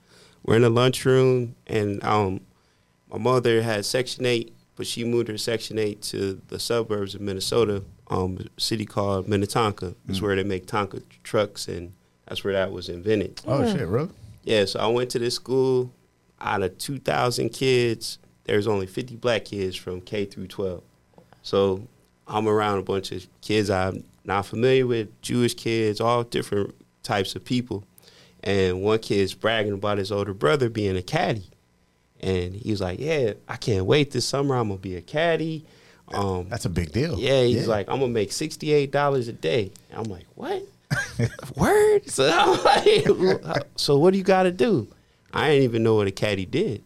[0.45, 2.41] we're in the lunchroom, and um,
[3.11, 7.21] my mother had Section Eight, but she moved her Section Eight to the suburbs of
[7.21, 9.95] Minnesota, um, a city called Minnetonka.
[10.09, 10.23] It's Mm.
[10.23, 11.93] where they make Tonka trucks, and
[12.27, 13.41] that's where that was invented.
[13.47, 14.11] Oh shit, really?
[14.45, 15.93] Yeah, so I went to this school.
[16.41, 20.83] Out of 2,000 kids, there's only 50 black kids from K through 12.
[21.43, 21.87] So
[22.27, 23.71] I'm around a bunch of kids
[24.25, 27.85] I'm not familiar with, Jewish kids, all different types of people.
[28.45, 31.47] And one kid's bragging about his older brother being a caddy.
[32.21, 34.55] And he was like, Yeah, I can't wait this summer.
[34.57, 35.65] I'm going to be a caddy.
[36.13, 37.19] Um, That's a big deal.
[37.19, 39.73] yeah, he's like, I'm gonna make sixty eight dollars a day.
[39.91, 40.63] And I'm like, what?
[41.57, 42.09] Word?
[42.11, 44.89] So I'm like, so what do you got to do?
[45.33, 46.83] I didn't even know what a caddy did.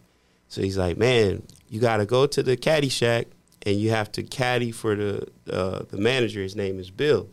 [0.49, 3.27] So he's like, man, you got to go to the caddy shack
[3.67, 6.41] and you have to caddy for the uh, the manager.
[6.41, 7.29] His name is Bill.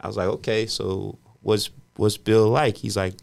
[0.00, 2.78] I was like, okay, so what's what's Bill like?
[2.78, 3.14] He's like,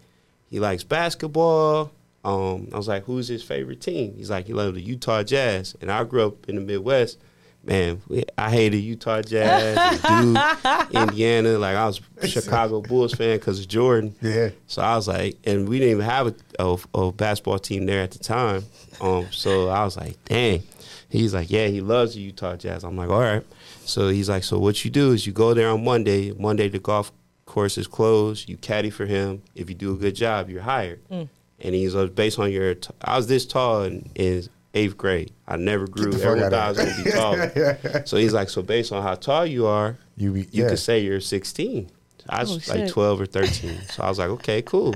[0.49, 1.91] he likes basketball.
[2.23, 4.13] Um, I was like, who's his favorite team?
[4.15, 5.75] He's like, he loves the Utah Jazz.
[5.81, 7.17] And I grew up in the Midwest.
[7.63, 11.57] Man, we- I hated Utah Jazz, Duke, Indiana.
[11.59, 14.15] Like I was a Chicago Bulls fan because of Jordan.
[14.21, 14.49] Yeah.
[14.67, 18.01] So I was like, and we didn't even have a, a, a basketball team there
[18.01, 18.63] at the time.
[18.99, 20.63] Um, so I was like, dang.
[21.11, 22.83] He's like, yeah, he loves the Utah Jazz.
[22.83, 23.43] I'm like, all right.
[23.85, 26.31] So he's like, so what you do is you go there on Monday.
[26.31, 27.11] Monday the golf
[27.45, 28.47] course is closed.
[28.47, 29.41] You caddy for him.
[29.53, 31.01] If you do a good job, you're hired.
[31.09, 31.27] Mm.
[31.59, 32.75] And he's like, based on your.
[32.75, 35.31] T- I was this tall in, in eighth grade.
[35.47, 36.13] I never grew.
[36.13, 38.05] Everyone thought I was gonna be taller.
[38.05, 40.69] so he's like, so based on how tall you are, You be, you yeah.
[40.69, 41.89] could say you're 16.
[42.29, 43.81] I was Oh, like 12 or 13.
[43.91, 44.95] so I was like, okay, cool.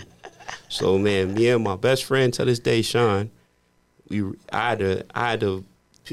[0.69, 3.31] So man, me and my best friend to this day, Sean,
[4.09, 4.23] we
[4.53, 5.65] I had to I had to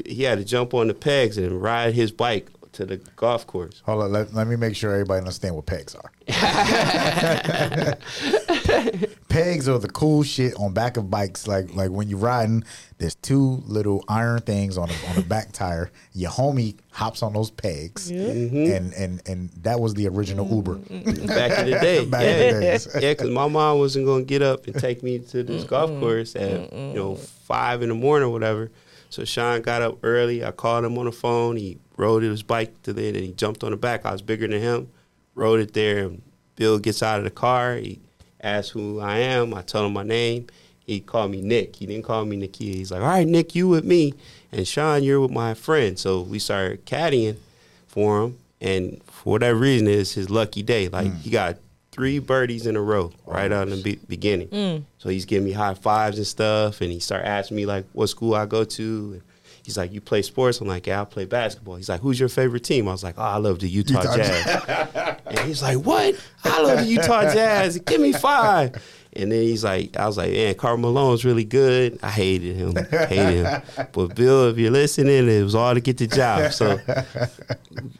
[0.05, 3.81] he had to jump on the pegs and ride his bike to the golf course.
[3.85, 6.11] Hold on, let, let me make sure everybody understand what pegs are.
[9.29, 11.47] pegs are the cool shit on back of bikes.
[11.47, 12.63] Like like when you're riding,
[12.97, 15.91] there's two little iron things on the, on the back tire.
[16.13, 18.71] Your homie hops on those pegs, mm-hmm.
[18.71, 20.55] and and and that was the original mm-hmm.
[20.55, 21.27] Uber.
[21.27, 22.87] Back in the day, Back yeah, in the days.
[22.93, 26.35] yeah, because my mom wasn't gonna get up and take me to this golf course
[26.35, 28.71] at you know five in the morning or whatever.
[29.13, 30.43] So Sean got up early.
[30.43, 31.55] I called him on the phone.
[31.55, 34.05] He rode his bike to there, and he jumped on the back.
[34.05, 34.89] I was bigger than him.
[35.35, 36.05] Rode it there.
[36.05, 36.23] And
[36.55, 37.75] Bill gets out of the car.
[37.75, 37.99] He
[38.41, 39.53] asks who I am.
[39.53, 40.47] I tell him my name.
[40.79, 41.75] He called me Nick.
[41.75, 42.73] He didn't call me Nikia.
[42.73, 44.15] He's like, "All right, Nick, you with me,
[44.51, 47.37] and Sean, you're with my friend." So we started caddying
[47.85, 50.89] for him, and for whatever reason, it's his lucky day.
[50.89, 51.21] Like mm.
[51.21, 51.57] he got
[51.91, 54.47] three birdies in a row right out in the be- beginning.
[54.47, 54.83] Mm.
[55.03, 58.07] So he's giving me high fives and stuff, and he started asking me like what
[58.07, 59.11] school I go to.
[59.11, 59.21] And
[59.65, 62.29] he's like, "You play sports?" I'm like, "Yeah, I play basketball." He's like, "Who's your
[62.29, 65.79] favorite team?" I was like, "Oh, I love the Utah, Utah Jazz." and he's like,
[65.79, 66.15] "What?
[66.45, 67.79] I love the Utah Jazz.
[67.79, 68.81] Give me five.
[69.15, 71.99] And then he's like, I was like, man, Karl Malone's really good.
[72.01, 73.61] I hated him, hated him.
[73.91, 76.51] But Bill, if you're listening, it was all to get the job.
[76.51, 76.79] So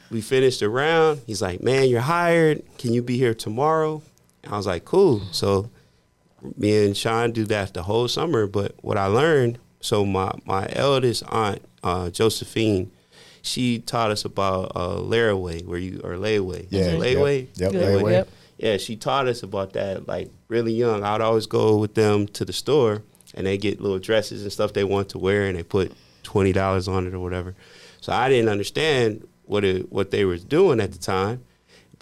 [0.09, 1.21] we finished the round.
[1.27, 2.63] He's like, man, you're hired.
[2.79, 4.01] Can you be here tomorrow?
[4.49, 5.21] I was like, cool.
[5.31, 5.69] So
[6.57, 8.47] me and Sean do that the whole summer.
[8.47, 12.91] But what I learned, so my my eldest aunt, uh, Josephine,
[13.41, 18.01] she taught us about uh, layaway, where you or layaway, Yeah, So layaway, Yep, Good.
[18.01, 18.11] layaway.
[18.11, 18.27] Yep.
[18.57, 21.03] yeah, she taught us about that like really young.
[21.03, 23.01] I'd always go with them to the store
[23.35, 25.91] and they get little dresses and stuff they want to wear and they put
[26.23, 27.55] twenty dollars on it or whatever.
[28.01, 31.43] So I didn't understand what it what they were doing at the time,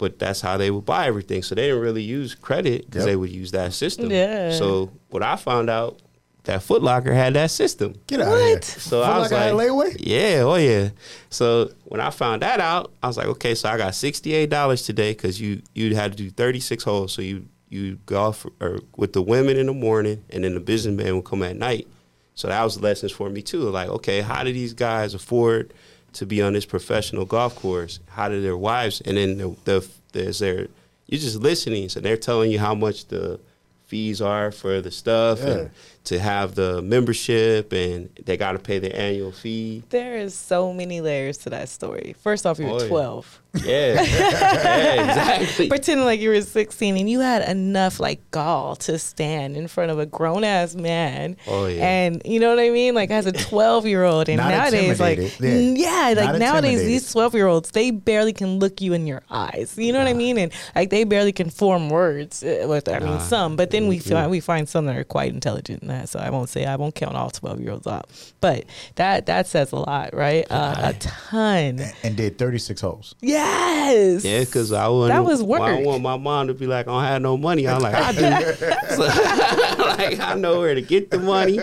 [0.02, 1.42] but that's how they would buy everything.
[1.42, 3.06] So they didn't really use credit because Yep.
[3.12, 4.10] they would use that system.
[4.10, 4.50] Yeah.
[4.50, 6.00] So what I found out
[6.44, 7.94] that Foot Locker had that system.
[8.08, 8.60] Get out of here.
[8.62, 9.96] So Foot I was Locker had like, layaway?
[10.00, 10.88] yeah, oh yeah.
[11.30, 14.50] So when I found that out, I was like, okay, so I got sixty eight
[14.50, 17.12] dollars today because you you had to do thirty six holes.
[17.12, 21.14] So you you golf or with the women in the morning, and then the businessman
[21.14, 21.86] would come at night.
[22.34, 23.60] So that was lessons for me too.
[23.70, 25.72] Like, okay, how do these guys afford
[26.14, 28.00] to be on this professional golf course?
[28.10, 29.00] How do their wives?
[29.02, 30.68] And then the, the there's their
[31.06, 33.38] you're just listening, so they're telling you how much the
[33.84, 35.48] fees are for the stuff Yeah.
[35.50, 35.70] and
[36.04, 39.82] to have the membership and they got to pay the annual fee.
[39.90, 42.14] There is so many layers to that story.
[42.22, 43.38] First off, you were Oh, 12.
[43.64, 45.68] Yeah, yeah, exactly.
[45.68, 49.90] Pretending like you were 16 and you had enough like gall to stand in front
[49.90, 51.36] of a grown ass man.
[51.46, 51.84] Oh, yeah.
[51.86, 52.94] And you know what I mean?
[52.94, 54.28] Like as a 12 year old.
[54.30, 55.18] And Not nowadays, like.
[55.38, 55.50] Yeah.
[55.58, 59.22] yeah, like Not nowadays, these 12 year olds, they barely can look you in your
[59.30, 59.74] eyes.
[59.76, 60.38] You know what I mean?
[60.38, 62.42] And like they barely can form words.
[62.42, 63.18] uh, With, I mean, Nah.
[63.18, 64.12] some, but then we Mhm.
[64.12, 65.82] find, we find some that are quite intelligent.
[65.92, 66.08] In that.
[66.08, 68.08] So I won't say, I won't count all 12 year olds out.
[68.40, 68.64] But
[68.96, 70.46] that, that says a lot, right?
[70.50, 71.80] Uh, a ton.
[72.02, 73.14] And did 36 holes.
[73.20, 74.24] Yes.
[74.24, 75.08] Yeah, because I wouldn't.
[75.08, 75.60] That was work.
[75.60, 77.68] don't want my mom to be like, I don't have no money.
[77.68, 78.22] I'm like, I do.
[78.92, 79.02] So,
[79.78, 81.58] like, I know where to get the money.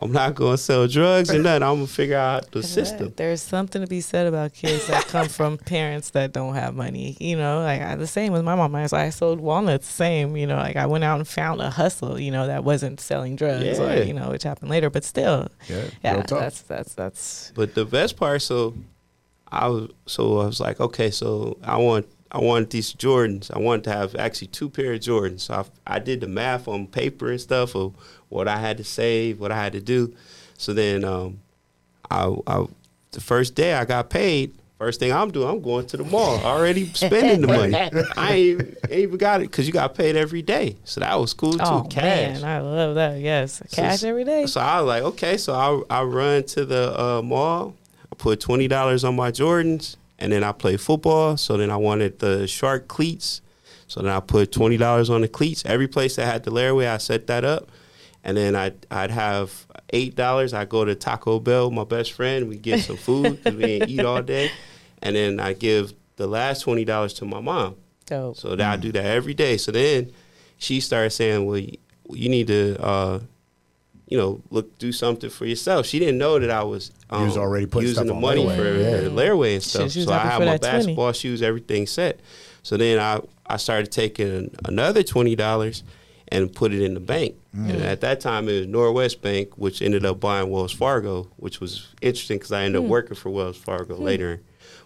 [0.00, 1.62] I'm not going to sell drugs and nothing.
[1.62, 3.12] I'm going to figure out the system.
[3.16, 7.16] There's something to be said about kids that come from parents that don't have money.
[7.20, 8.74] You know, like I, the same with my mom.
[8.74, 9.88] I, I sold walnuts.
[9.88, 10.36] Same.
[10.36, 12.18] You know, like I went out and found a hustle.
[12.18, 13.64] You know, that wasn't selling drugs.
[13.64, 14.02] Or, Yeah.
[14.02, 14.90] you know, which happened later.
[14.90, 17.52] But still, Yeah, yeah, that's that's that's.
[17.54, 18.74] But the best part, so
[19.50, 23.50] I was, so I was like, okay, so I want, I want these Jordans.
[23.54, 25.40] I wanted to have actually two pair of Jordans.
[25.40, 25.54] So
[25.86, 27.94] I, I did the math on paper and stuff of
[28.30, 30.14] what I had to save, what I had to do.
[30.56, 31.40] So then, um,
[32.10, 32.66] I, I,
[33.10, 34.54] the first day I got paid.
[34.82, 36.40] First thing I'm doing, I'm going to the mall.
[36.44, 37.72] Already spending the money.
[38.16, 40.74] I ain't, even- ain't even got it because you got paid every day.
[40.82, 41.60] So that was cool too.
[41.62, 42.40] Oh cash.
[42.40, 43.20] man, I love that.
[43.20, 44.46] Yes, cash So- every day.
[44.46, 45.54] So I was like, okay, so
[45.88, 47.76] I I run to the uh, mall.
[48.10, 51.36] I put twenty dollars on my Jordans, and then I play football.
[51.36, 53.40] So then I wanted the shark cleats.
[53.86, 55.62] So then I put twenty dollars on the cleats.
[55.64, 57.70] Every place that had the layaway, I set that up,
[58.24, 60.52] and then I'd I'd have eight dollars.
[60.52, 62.48] I go to Taco Bell, my best friend.
[62.48, 64.50] We get some food because we didn't eat all day,
[65.02, 67.76] and then I give the last twenty dollars to my mom.
[68.06, 68.36] Dope.
[68.36, 69.56] So that I do that every day.
[69.56, 70.12] So then
[70.58, 71.76] she started saying, "Well, you,
[72.10, 73.20] you need to, uh,
[74.08, 77.36] you know, look do something for yourself." She didn't know that I was, um, was
[77.36, 78.56] already putting using stuff the money layaway.
[78.56, 78.96] for Yeah.
[79.02, 79.90] the layaway and stuff.
[79.90, 80.76] so I happy had my that 20.
[80.78, 82.20] basketball shoes, everything set.
[82.62, 85.82] So then I I started taking another twenty dollars
[86.28, 87.34] and put it in the bank.
[87.54, 87.68] Mm.
[87.74, 91.60] And at that time, it was Norwest Bank, which ended up buying Wells Fargo, which
[91.60, 92.86] was interesting because I ended Hmm.
[92.86, 94.40] up working for Wells Fargo later.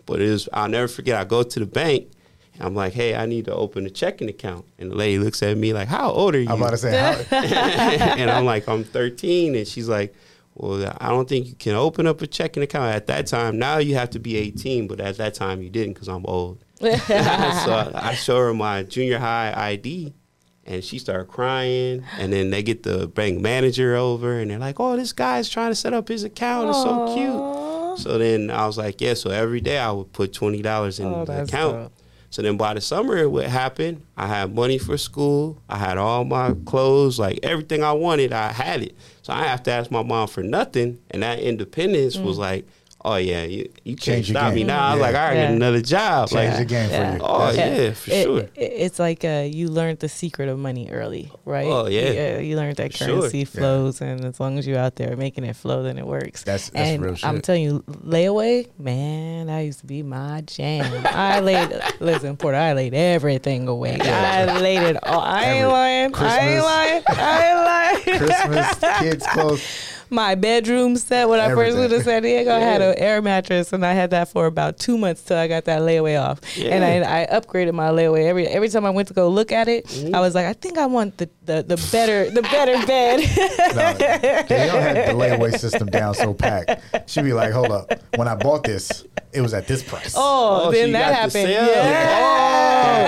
[0.06, 1.20] But it was I'll never forget.
[1.20, 2.08] I go to the bank.
[2.54, 4.64] and I'm like, hey, I need to open a checking account.
[4.78, 6.48] And the lady looks at me like, how old are you?
[6.48, 9.54] I'm about to say, how, and I'm like, I'm 13.
[9.56, 10.14] And she's like,
[10.54, 13.58] well, I don't think you can open up a checking account at that time.
[13.58, 16.64] Now you have to be 18, but at that time you didn't because I'm old.
[16.80, 20.14] so I, I show her my junior high ID,
[20.64, 22.04] and she started crying.
[22.18, 25.70] And then they get the bank manager over, and they're like, "Oh, this guy's trying
[25.70, 26.70] to set up his account.
[26.70, 27.65] It's so cute."
[27.96, 31.06] So then I was like, "Yeah." So every day I would put twenty dollars in
[31.06, 31.74] Oh, the account.
[31.76, 31.92] dope.
[32.30, 34.02] So then by the summer, what happened?
[34.16, 35.62] I had money for school.
[35.68, 38.94] I had all my clothes, like everything I wanted, I had it.
[39.22, 40.98] So I have to ask my mom for nothing.
[41.10, 42.24] And that independence Mm.
[42.24, 42.66] was like,
[43.06, 44.66] oh yeah, you, you can't Change your stop me game.
[44.66, 44.88] now.
[44.88, 45.46] I was like, I gotta Yeah.
[45.46, 46.28] get another job.
[46.28, 47.10] change like, the game Yeah.
[47.12, 47.22] for you.
[47.24, 48.38] Oh, That's- yeah, for It- sure.
[48.40, 51.66] it- it's like uh, you learned the secret of money early, right?
[51.66, 52.38] Oh, yeah.
[52.40, 53.18] you learned that For sure.
[53.20, 53.44] currency Yeah.
[53.44, 56.42] flows, and as long as you're out there making it flow, then it works.
[56.42, 57.24] That's- that's and real shit.
[57.28, 60.92] I'm telling you, layaway, man, that used to be my jam.
[61.06, 63.98] I laid, listen, Porter, I laid everything away.
[64.00, 65.20] I laid it all.
[65.20, 66.14] I ain't Every- lying.
[66.16, 67.02] I ain't lying.
[67.06, 68.18] I ain't lying.
[68.18, 69.62] Christmas, kids' clothes.
[70.10, 71.80] My bedroom set when I first Everything.
[71.80, 72.54] moved to San Diego.
[72.54, 75.48] I had an air mattress, and I had that for about two months till I
[75.48, 76.40] got that layaway off.
[76.58, 79.66] And I, I upgraded my layaway every every time I went to go look at
[79.68, 79.86] it.
[79.86, 80.14] Mm-hmm.
[80.14, 83.18] I was like, I think I want the the, the better the better bed.
[83.20, 83.24] No,
[84.46, 87.10] Daneyel had the layaway system down so packed.
[87.10, 87.92] She'd be like, hold up.
[88.16, 90.14] When I bought this, it was at this price.
[90.16, 91.52] oh, Oh, then that got the happened.
[91.52, 91.66] sale.
[91.66, 92.22] Yeah.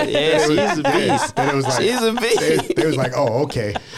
[0.01, 1.35] Oh, yeah, she's a beast.
[1.35, 2.75] Then it was like, She's a beast.
[2.75, 3.73] they was like, oh, okay.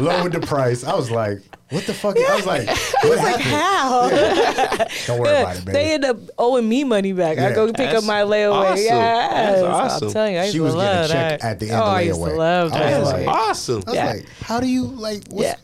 [0.00, 0.84] Lowered the price.
[0.84, 2.16] I was like, what the fuck?
[2.18, 2.66] I was like,
[3.02, 3.44] what Like happened?
[3.44, 4.86] how?
[5.06, 5.72] Don't worry about it, baby.
[5.72, 7.38] they end up owing me money back.
[7.38, 8.70] I go pick up my layaway.
[8.72, 8.84] awesome.
[8.84, 9.60] Yes.
[9.60, 10.08] That's awesome.
[10.08, 11.44] I'm telling you, I used She to was getting a check that.
[11.50, 12.36] at the end oh, of I used to layaway.
[12.36, 12.98] love I that.
[13.00, 13.74] was That's like- awesome.
[13.86, 14.06] I was Yeah.
[14.06, 15.22] like, how do you like?
[15.30, 15.56] What's, Yeah.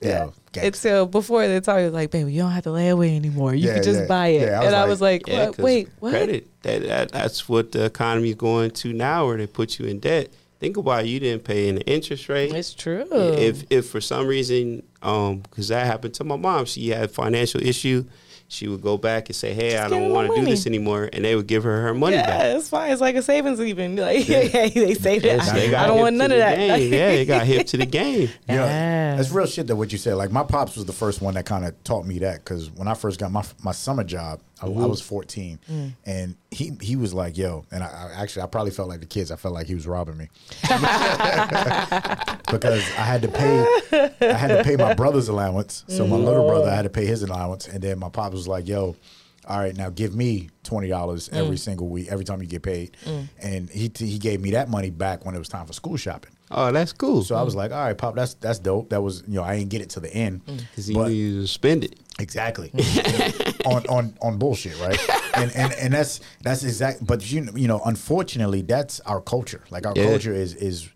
[0.00, 0.28] yeah.
[0.56, 3.54] It's so before they told me like, baby, you don't have to lay away anymore.
[3.54, 4.06] You Yeah, can just yeah.
[4.06, 4.42] buy it.
[4.42, 6.10] Yeah, I was and I was like, Yeah, wait, what?
[6.10, 6.48] Credit.
[6.62, 9.98] That, that that's what the economy is going to now, where they put you in
[9.98, 10.28] debt.
[10.64, 12.50] Think about it, you didn't pay an interest rate.
[12.54, 13.04] It's true.
[13.12, 17.60] If if for some reason, um, because that happened to my mom, she had financial
[17.62, 18.06] issue.
[18.48, 21.10] She would go back and say, "Hey, Just I don't want to do this anymore,"
[21.12, 22.56] and they would give her her money yeah, back.
[22.56, 22.92] it's fine.
[22.92, 23.96] It's like a savings even.
[24.04, 25.42] Like, yeah, they saved it.
[25.52, 26.56] They I don't want none of that.
[26.56, 26.92] game.
[26.92, 28.30] yeah, they got hip to the game.
[28.48, 29.16] You know, Yeah.
[29.16, 29.66] that's real shit.
[29.66, 30.14] That what you said.
[30.14, 32.88] Like my pops was the first one that kind of taught me that because when
[32.88, 35.92] I first got my my summer job, I, I was 14, mm.
[36.04, 39.06] and he he was like, "Yo," and I, I actually I probably felt like the
[39.06, 39.30] kids.
[39.30, 40.28] I felt like he was robbing me
[42.50, 43.66] because I had to pay
[44.20, 45.84] I had to pay my brother's allowance.
[45.88, 46.48] So my little mm.
[46.48, 48.96] brother I had to pay his allowance, and then my pop was like, "Yo."
[49.46, 51.58] All right, now give me twenty dollars every mm.
[51.58, 52.96] single week, every time you get paid,
[53.42, 56.32] and he he gave me that money back when it was time for school shopping.
[56.50, 57.22] Oh, that's cool.
[57.24, 58.90] So I was like, all right, pop, that's that's dope.
[58.90, 61.14] That was you know I didn't get it to the end, because he but knew
[61.14, 61.98] you to spend it.
[62.18, 62.70] Exactly
[63.66, 64.98] on on on bullshit, right?
[65.36, 67.04] And and and that's that's exact.
[67.04, 69.64] But you know, you know, unfortunately, that's our culture.
[69.68, 70.04] Like our Yeah.
[70.04, 70.88] culture is is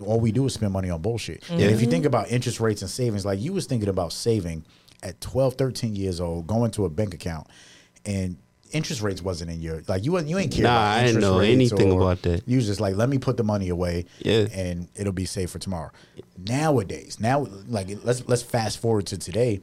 [0.00, 1.42] all we do is spend money on bullshit.
[1.50, 1.90] And if you mm-hmm.
[1.90, 4.64] think about interest rates and savings, like you was thinking about saving
[5.02, 7.48] at 12, 13 years old, going to a bank account,
[8.06, 8.36] and
[8.70, 11.20] interest rates wasn't in your like you wasn't you ain't care Nah, about I didn't
[11.20, 12.42] know anything about that.
[12.46, 14.46] You was just like, let me put the money away, Yeah.
[14.52, 15.90] and it'll be safe for tomorrow.
[16.36, 19.60] Nowadays, now like let's let's fast forward to today.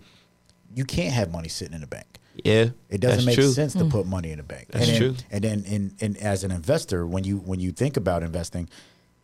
[0.76, 2.06] You can't have money sitting in the bank.
[2.44, 3.52] Yeah, It doesn't make true.
[3.52, 3.90] sense to hmm.
[3.90, 4.68] put money in the bank.
[4.72, 5.26] That's and then, true.
[5.32, 8.70] And then, in, in, as an investor, when you when you think about investing,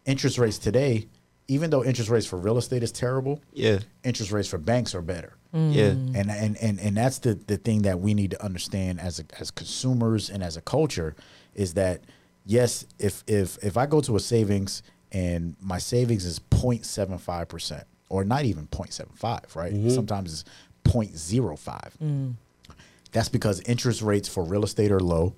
[0.06, 1.08] interest rates today,
[1.48, 5.02] even though interest rates for real estate is terrible, Yeah, interest rates for banks are
[5.02, 5.38] better.
[5.52, 5.72] Hmm.
[5.72, 9.20] yeah, And, and and and that's the the thing that we need to understand as
[9.20, 11.16] a, as consumers and as a culture
[11.56, 12.02] is that
[12.46, 14.84] yes, if if if I go to a savings
[15.14, 19.74] and my savings is 0.75 percent or not even 0.75, right?
[19.74, 19.90] Mm-hmm.
[19.90, 20.46] Sometimes it's
[20.88, 22.34] 0.05.
[23.12, 25.34] That's because interest rates for real estate are low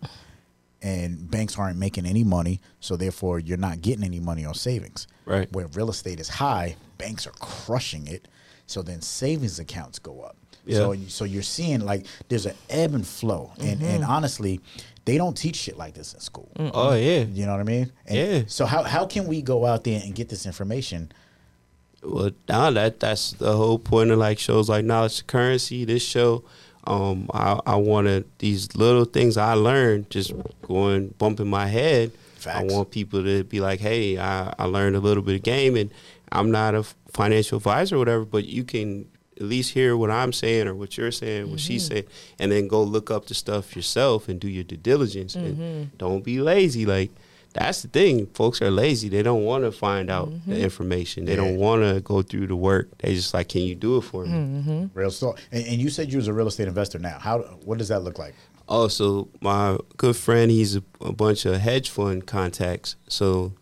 [0.82, 5.08] and banks aren't making any money, so therefore you're not getting any money on savings.
[5.26, 5.52] Right.
[5.52, 8.28] Where real estate is high, banks are crushing it,
[8.66, 10.38] so then savings accounts go up.
[10.70, 11.08] So Yeah.
[11.08, 13.86] so you're seeing like there's an ebb and flow, and mm-hmm.
[13.86, 14.60] and honestly,
[15.06, 16.50] they don't teach shit like this in school.
[16.58, 17.22] Oh yeah.
[17.24, 17.92] You know what I mean?
[18.06, 18.44] And Yeah.
[18.48, 21.12] So how how can we go out there and get this information?
[22.04, 25.86] Well, now that that's the whole point of like shows like Knowledge 2 Currency.
[25.86, 26.44] This show,
[26.86, 30.32] um, I, I wanted these little things I learned just
[30.62, 32.12] going bumping my head.
[32.36, 32.58] Facts.
[32.58, 35.76] I want people to be like, hey, I, I learned a little bit of game,
[35.76, 35.92] and
[36.32, 40.32] I'm not a financial advisor or whatever, but you can at least hear what I'm
[40.34, 42.06] saying or what you're saying, what she's saying,
[42.40, 45.36] and then go look up the stuff yourself and do your due diligence.
[45.36, 46.86] And don't be lazy.
[46.86, 47.12] Like
[47.54, 48.28] that's the thing.
[48.28, 49.10] Folks are lazy.
[49.10, 50.54] They don't want to find out the mm-hmm.
[50.54, 51.26] information.
[51.26, 52.96] They don't want to go through the work.
[53.00, 54.32] They just like, can you do it for me?
[54.32, 54.86] Mm-hmm.
[54.94, 55.40] Real story.
[55.52, 57.18] And, and you said you was a real estate investor now.
[57.20, 58.36] How what does that look like?
[58.68, 62.96] Oh, also, my good friend, he's a, a bunch of hedge fund contacts.
[63.08, 63.54] So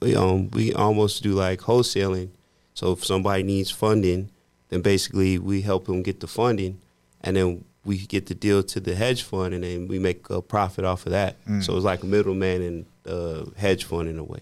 [0.00, 2.30] we um we almost do like wholesaling.
[2.74, 4.30] So if somebody needs funding,
[4.68, 6.80] then basically we help them get the funding,
[7.22, 10.42] and then we get the deal to the hedge fund, and then we make a
[10.42, 11.42] profit off of that.
[11.46, 11.64] Mm.
[11.64, 14.40] So it's like a middleman in uh, hedge fund in a way.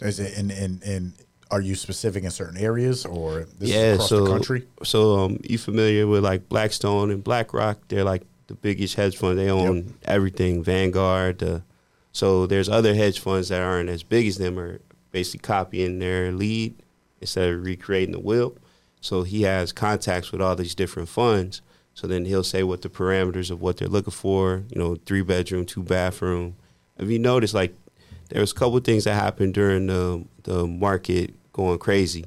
[0.00, 1.14] Is it in in
[1.50, 4.66] are you specific in certain areas or this yeah, is across so the country?
[4.82, 7.78] so um, you familiar with like Blackstone and BlackRock?
[7.88, 9.38] They're like the biggest hedge fund.
[9.38, 10.62] They own everything.
[10.62, 11.42] Vanguard.
[11.42, 11.60] Uh,
[12.12, 16.32] so there's other hedge funds that aren't as big as them, are basically copying their
[16.32, 16.74] lead
[17.20, 18.56] instead of recreating the wheel.
[19.00, 21.60] So he has contacts with all these different funds.
[21.92, 24.64] So then he'll say what the parameters of what they're looking for.
[24.70, 26.56] You know, three bedroom, two bathroom.
[26.98, 27.74] If you notice, like
[28.28, 32.26] there was a couple of things that happened during the the market going crazy.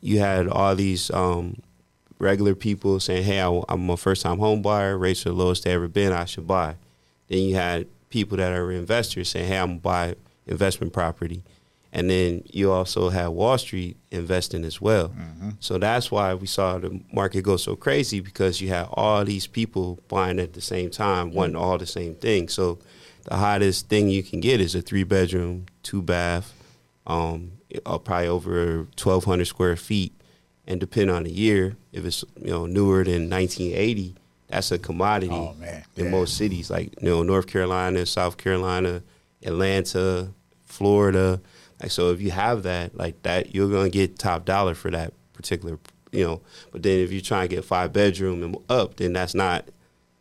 [0.00, 1.60] You had all these um,
[2.18, 4.96] regular people saying, "Hey, I, am a first time home buyer.
[4.96, 6.12] Rates are the lowest they ever been.
[6.12, 6.76] I should buy."
[7.28, 10.14] Then you had people that are investors saying, "Hey, I'm gonna buy
[10.46, 11.42] investment property,"
[11.92, 15.12] and then you also had Wall Street investing as well.
[15.60, 19.46] So that's why we saw the market go so crazy because you had all these
[19.46, 22.48] people buying at the same time, wanting all the same thing.
[22.48, 22.78] So
[23.24, 26.52] the hottest thing you can get is a three bedroom, two bath,
[27.06, 27.52] um,
[27.86, 30.12] uh, probably over twelve hundred square feet,
[30.66, 34.14] and depending on the year, if it's you know newer than nineteen eighty,
[34.48, 35.84] that's a commodity Oh, man.
[35.96, 36.10] in Yeah.
[36.10, 39.02] most cities like you know North Carolina, South Carolina,
[39.44, 40.32] Atlanta,
[40.64, 41.40] Florida.
[41.80, 45.12] Like so, if you have that like that, you're gonna get top dollar for that
[45.32, 45.78] particular
[46.12, 46.40] you know.
[46.72, 49.68] But then if you try and get five bedroom and up, then that's not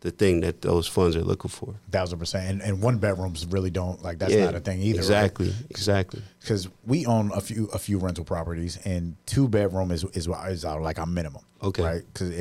[0.01, 1.75] the thing that those funds are looking for.
[1.91, 2.49] Thousand percent.
[2.49, 4.99] And, and one bedrooms really don't like that's not a thing either.
[4.99, 6.21] Exactly, exactly.
[6.39, 10.65] Because we own a few a few rental properties, and two bedroom is is, is
[10.65, 11.43] our, like our minimum.
[11.61, 11.83] Okay.
[11.83, 12.03] Right.
[12.13, 12.31] Because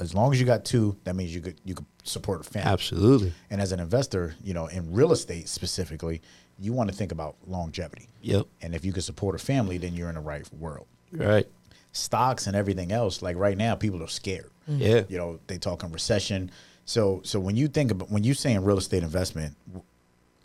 [0.00, 2.70] as long as you got two, that means you could you could support a family.
[2.70, 3.32] Absolutely.
[3.50, 6.22] And as an investor, you know, in real estate specifically,
[6.60, 8.08] you want to think about longevity.
[8.22, 8.46] Yep.
[8.62, 10.86] And if you can support a family, then you're in the right world.
[11.12, 11.46] Right.
[11.92, 14.50] Stocks and everything else, like right now, people are scared.
[14.68, 15.04] Yeah.
[15.08, 16.50] You know, they talking recession.
[16.88, 19.54] So so when you think about when you saying real estate investment,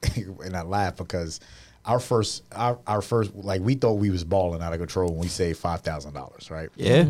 [0.16, 1.40] and I laugh because
[1.86, 5.20] our first our, our first like we thought we was balling out of control when
[5.20, 6.70] we saved five thousand dollars, right?
[6.76, 7.06] Yeah.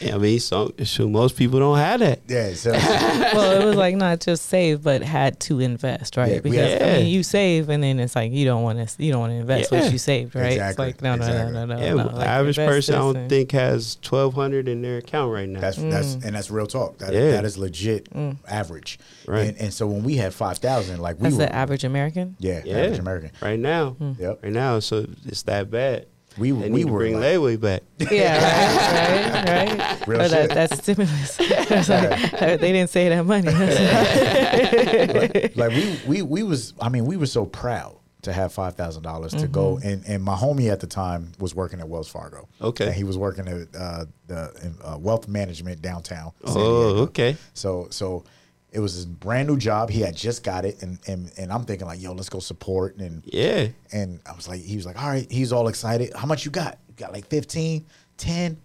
[0.00, 0.14] yeah.
[0.14, 2.20] I mean, so, sure, most people don't have that.
[2.28, 2.52] Yeah.
[2.52, 6.32] So well, it was like not just save, but had to invest, right?
[6.32, 9.02] Yeah, because had- I mean, you save, and then it's like you don't want to,
[9.02, 9.80] you don't want to invest Yeah.
[9.80, 10.52] what you saved, right?
[10.52, 11.52] Exactly, It's like no, no, exactly.
[11.54, 11.82] no, no, no.
[11.82, 12.04] Yeah, no.
[12.04, 15.48] but Like, average person I don't and- think has twelve hundred in their account right
[15.48, 15.60] now.
[15.60, 16.24] that's that's mm.
[16.26, 16.98] and that's real talk.
[16.98, 17.30] That, Yeah.
[17.30, 18.36] that is legit mm.
[18.46, 18.98] average.
[19.26, 19.48] Right.
[19.48, 22.36] And, and so when we had five thousand, like we That's were the average American.
[22.38, 23.30] yeah, yeah, average American.
[23.40, 23.96] right now.
[24.00, 24.09] Mm.
[24.18, 24.42] Yep.
[24.42, 26.06] Right now, so it's that bad.
[26.38, 27.82] We They we need to were bring like, layaway back.
[28.10, 30.06] Yeah, right, right, right.
[30.08, 30.50] Real Or that, shit.
[30.54, 31.36] that's stimulus.
[31.40, 33.48] It's like, uh, they didn't say that money.
[34.30, 38.74] like, like we we we was I mean we were so proud to have five
[38.76, 42.08] thousand dollars to go and and my homie at the time was working at Wells
[42.08, 42.48] Fargo.
[42.60, 42.86] Okay.
[42.86, 46.32] and he was working at uh, the uh, wealth management downtown.
[46.44, 47.02] San Oh, Diego.
[47.04, 47.36] okay.
[47.54, 48.24] So so
[48.72, 49.90] it was his brand new job.
[49.90, 52.96] He had just got it, and and and I'm thinking like, yo, let's go support
[52.96, 53.68] and Yeah.
[53.92, 56.12] and I was like, he was like, all right, he's all excited.
[56.14, 56.78] How much you got?
[56.88, 57.84] You got like 15,
[58.16, 58.56] 10?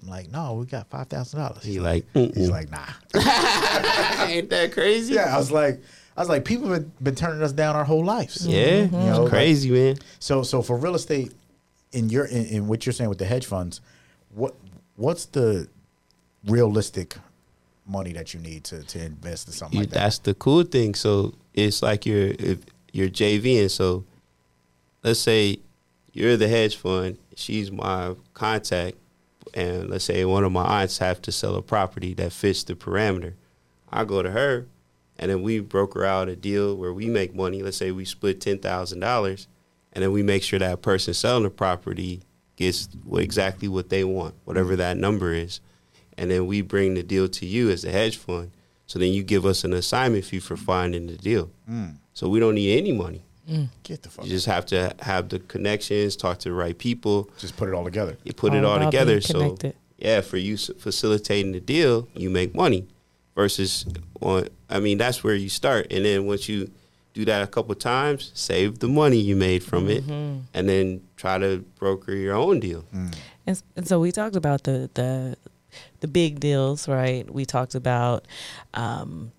[0.00, 1.62] I'm like, no, we got five thousand dollars.
[1.62, 2.50] He like, He's mm-mm.
[2.50, 2.86] like, nah.
[4.26, 5.14] ain't that crazy?
[5.14, 5.80] Yeah, I was like,
[6.16, 8.44] I was like, people have been turning us down our whole lives.
[8.46, 9.96] Yeah, You know, it's like- crazy, man.
[10.18, 11.32] So, so for real estate,
[11.92, 13.80] in your in, in what you're saying with the hedge funds,
[14.34, 14.54] what
[14.96, 15.68] what's the
[16.46, 17.16] realistic
[17.86, 19.98] money that you need to to invest in something You- like that?
[20.00, 20.94] that's the cool thing.
[20.94, 22.32] So it's like you're
[22.92, 23.70] you're JVing.
[23.70, 24.04] So
[25.02, 25.58] let's say
[26.12, 27.18] you're the hedge fund.
[27.34, 28.96] She's my contact,
[29.54, 32.74] and let's say one of my aunts have to sell a property that fits the
[32.74, 33.34] parameter.
[33.90, 34.66] I go to her,
[35.18, 37.62] and then we broker out a deal where we make money.
[37.62, 39.48] Let's say we split ten thousand dollars,
[39.92, 42.20] and then we make sure that person selling the property
[42.56, 45.60] gets exactly what they want, whatever that number is.
[46.22, 48.52] And then we bring the deal to you as a hedge fund.
[48.86, 51.50] So then you give us an assignment fee for finding the deal.
[51.68, 51.96] Mm.
[52.14, 53.22] So we don't need any money.
[53.82, 54.24] Get the fuck.
[54.24, 57.28] You just have to have the connections, talk to the right people.
[57.38, 58.16] Just put it all together.
[58.24, 59.20] You put it All all together.
[59.20, 59.56] So
[59.98, 62.86] yeah, for you facilitating the deal, you make money.
[63.34, 63.86] Versus
[64.20, 66.70] on, I mean, that's where you start, and then once you
[67.14, 70.40] do that a couple times, save the money you made from it, Mm-hmm.
[70.52, 72.84] and then try to broker your own deal.
[72.94, 73.14] Mm.
[73.46, 75.36] And, and so we talked about the the
[76.00, 77.28] the big deals, right?
[77.32, 78.26] We talked about
[78.74, 79.32] um,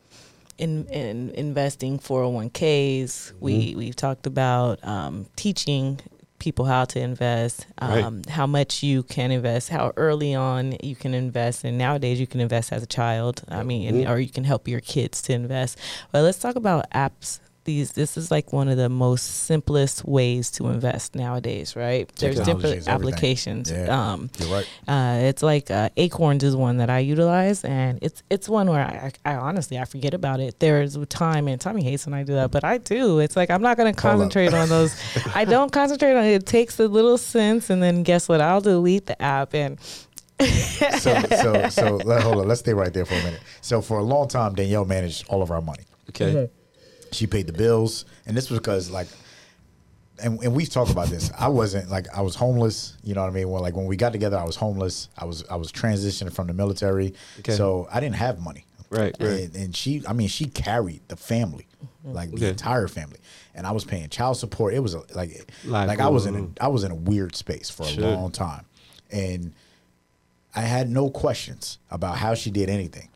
[0.58, 3.34] in, in investing 401ks.
[3.40, 6.00] We we've talked about um, teaching
[6.40, 8.04] people how to invest, Right.
[8.04, 12.28] um, how much you can invest, how early on you can invest, and nowadays you
[12.28, 13.44] can invest as a child.
[13.48, 14.10] I mean, and, Mhm.
[14.10, 15.78] or you can help your kids to invest.
[16.12, 17.40] But let's talk about apps.
[17.66, 22.08] These this is like one of the most simplest ways to invest nowadays, right?
[22.16, 23.72] There's different applications.
[23.72, 23.86] Yeah.
[24.14, 24.68] Um, You're right.
[24.88, 28.82] uh, it's like uh, Acorns is one that I utilize, and it's it's one where
[28.82, 30.60] I, I honestly I forget about it.
[30.60, 33.20] There's a time, and Tommy hates when I do that, but I do.
[33.20, 34.94] It's like I'm not going to concentrate on those.
[35.36, 36.34] I don't concentrate on it.
[36.34, 38.42] It takes a little sense, and then guess what?
[38.42, 39.80] I'll delete the app, and
[40.40, 42.48] So so so let, hold on.
[42.48, 43.42] Let's stay right there for a minute.
[43.62, 45.84] So for a long time, Daneyel managed all of our money.
[46.10, 46.50] Okay.
[47.14, 49.08] She paid the bills, and this was because like,
[50.22, 51.32] and, and we've talked about this.
[51.38, 52.98] I wasn't like I was homeless.
[53.04, 53.50] You know what I mean?
[53.50, 55.10] Well, like when we got together, I was homeless.
[55.18, 57.54] I was I was transitioning from the military, Okay.
[57.54, 58.66] so I didn't have money.
[58.90, 59.30] Right, right.
[59.46, 61.66] And, and she, I mean, she carried the family,
[62.04, 62.50] like the Okay.
[62.50, 63.18] entire family,
[63.56, 64.76] and I was paying child support.
[64.76, 67.70] It was a, like like I was in a I was in a weird space
[67.72, 68.66] for a long time,
[69.12, 69.52] and
[70.56, 73.10] I had no questions about how she did anything.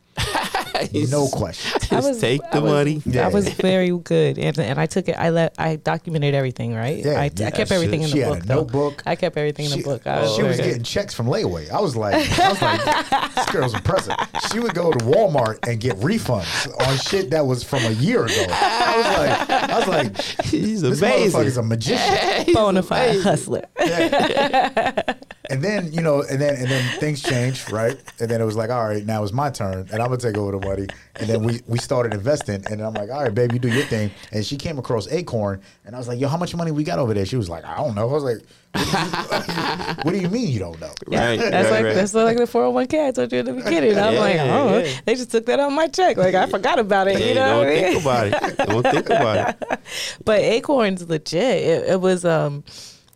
[1.10, 1.80] No question.
[1.88, 3.02] Just take the I was, money.
[3.06, 3.26] Yeah.
[3.26, 5.16] I was very good, and and I took it.
[5.18, 7.04] I let I documented everything, right?
[7.04, 8.42] Yeah, I, yeah, I kept she- everything in she the had book.
[8.44, 8.54] a though.
[8.56, 9.02] notebook.
[9.06, 10.02] I kept everything in She, the book.
[10.06, 11.70] Oh, I was she was very- getting checks from layaway.
[11.70, 14.14] I was like, I was like, this girl's impressive.
[14.52, 18.24] She would go to Walmart and get refunds on shit that was from a year
[18.24, 18.46] ago.
[18.50, 21.40] I was like, I was like, He's this amazing.
[21.40, 22.54] motherfucker's a magician.
[22.54, 23.64] bona fide hustler.
[25.50, 27.96] And then you know, and then and then things changed, right?
[28.20, 30.36] And then it was like, all right, now it's my turn, and I'm gonna take
[30.36, 30.86] over the money.
[31.16, 33.84] And then we we started investing, and I'm like, all right, baby, you do your
[33.84, 34.10] thing.
[34.32, 36.98] And she came across Acorn, and I was like, yo, how much money we got
[36.98, 37.26] over there?
[37.26, 38.08] She was like, I don't know.
[38.08, 38.42] I was like,
[38.72, 40.92] what do you, what do you mean you don't know?
[41.06, 41.38] Right.
[41.38, 41.94] That's right, like right.
[41.94, 43.98] that's like the 401k I told you in the beginning.
[43.98, 45.00] I'm like, oh, yeah.
[45.04, 46.16] they just took that on my check.
[46.16, 47.18] Like I forgot about it.
[47.18, 47.84] Yeah, you know don't what I mean?
[47.84, 48.68] think about it.
[48.68, 49.80] Don't think about it.
[50.24, 51.40] but Acorn's legit.
[51.40, 52.64] It, it was um,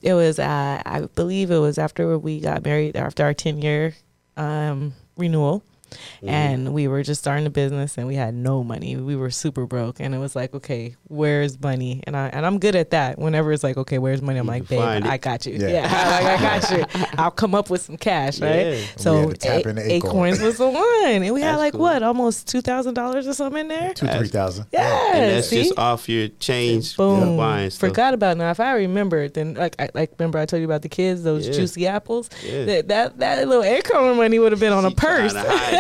[0.03, 3.95] it was uh, I believe it was after we got married after our ten year
[4.37, 5.63] um renewal.
[5.93, 6.29] Mm-hmm.
[6.29, 8.97] And we were just starting the business, and we had no money.
[8.97, 12.03] We were super broke, and it was like, okay, where's money?
[12.07, 13.19] And I and I'm good at that.
[13.19, 14.39] Whenever it's like, okay, where's money?
[14.39, 15.05] I'm You like, babe, it.
[15.07, 15.55] I got you.
[15.55, 15.69] Yeah.
[15.69, 15.83] Yeah,
[16.23, 16.71] like, I got
[17.03, 17.07] you.
[17.19, 18.51] I'll come up with some cash, right?
[18.67, 18.71] Yeah.
[18.73, 19.79] We So had to tap A- Acorn.
[19.91, 21.83] Acorns was the one, and we had like cool.
[21.83, 23.95] what, almost two thousand dollars or something in there.
[23.95, 24.67] Two three thousand.
[24.73, 25.63] Yeah, And that's see?
[25.65, 27.37] just off your change Boom.
[27.37, 27.89] buying stuff.
[27.91, 28.39] Forgot about it.
[28.39, 28.51] now.
[28.51, 31.47] If I remembered, then like I like remember I told you about the kids, those
[31.47, 31.53] Yeah.
[31.55, 32.31] juicy apples.
[32.45, 32.65] Yeah.
[32.65, 35.33] That, that that little acorn money would have been on a purse.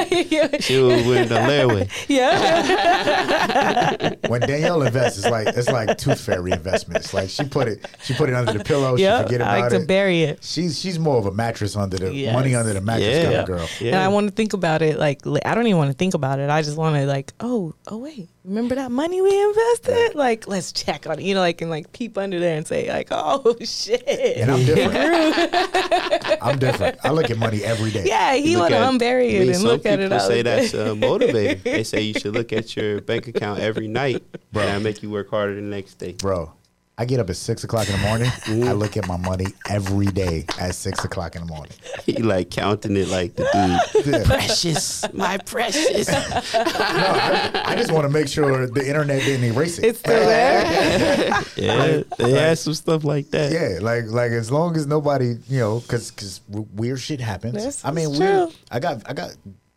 [0.04, 0.60] Tryna hide yeah.
[0.60, 1.90] She was with the layaway.
[2.08, 4.14] yeah.
[4.28, 7.12] When Daneyel invests, it's like it's like tooth fairy investments.
[7.14, 8.96] Like she put it, she put it under the pillow.
[8.96, 9.22] She yeah.
[9.22, 10.42] forget I like about to bury it.
[10.42, 12.34] She's she's more of a mattress under the Yes.
[12.34, 13.24] money under the mattress Yeah.
[13.24, 13.68] kind of girl.
[13.80, 13.86] Yeah.
[13.88, 16.38] And I want to think about it like I don't even want to think about
[16.38, 16.50] it.
[16.50, 20.14] I just want to like, oh, oh wait, remember that money we invested?
[20.14, 21.24] Like, let's check on it.
[21.24, 24.02] You know, like and like peep under there and say like, oh shit.
[24.08, 26.38] And I'm different.
[26.42, 26.98] I'm different.
[27.04, 28.04] I look at money every day.
[28.06, 30.04] yeah, he Look want to at- unbury I it mean, and look at it.
[30.10, 30.88] people say that's time.
[30.90, 31.62] uh, motivating.
[31.64, 34.22] they say you should look at your bank account every night,
[34.52, 34.62] Bro.
[34.62, 36.12] and that make you work harder the next day.
[36.12, 36.52] Bro,
[36.98, 38.30] I get up at six o'clock in the morning.
[38.68, 41.72] I look at my money every day at six o'clock in the morning.
[42.04, 44.06] He like counting it like the dude.
[44.12, 44.24] Yeah.
[44.24, 46.08] precious, my precious.
[46.52, 49.84] No, I, I just want to make sure the internet didn't erase it.
[49.86, 51.42] It's still there.
[51.56, 53.52] Yeah, they had some stuff like that.
[53.52, 57.54] Yeah, like like as long as nobody, you know, because because weird shit happens.
[57.54, 58.50] This I mean, is weird.
[58.70, 59.30] I got I got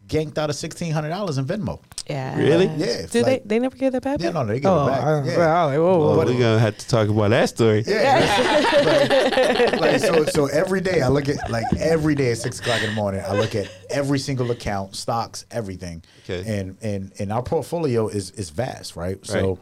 [0.07, 1.79] ganked out of sixteen hundred dollars in Venmo.
[2.07, 2.37] Yeah.
[2.37, 2.67] Really?
[2.67, 3.41] Yeah, Do like- they?
[3.45, 4.21] They never get that back?
[4.21, 5.03] Yeah, no, they give oh, it back.
[5.03, 5.37] I- Yeah.
[5.37, 7.83] well, I- whoa, whoa, Well, we're gonna have to talk about that story.
[7.87, 12.59] Yeah, like, like, so so every day I look at like every day at six
[12.59, 16.03] o'clock in the morning I look at every single account, stocks, everything.
[16.23, 16.59] Okay.
[16.59, 19.23] And and and our portfolio is is vast, right?
[19.25, 19.59] So Right.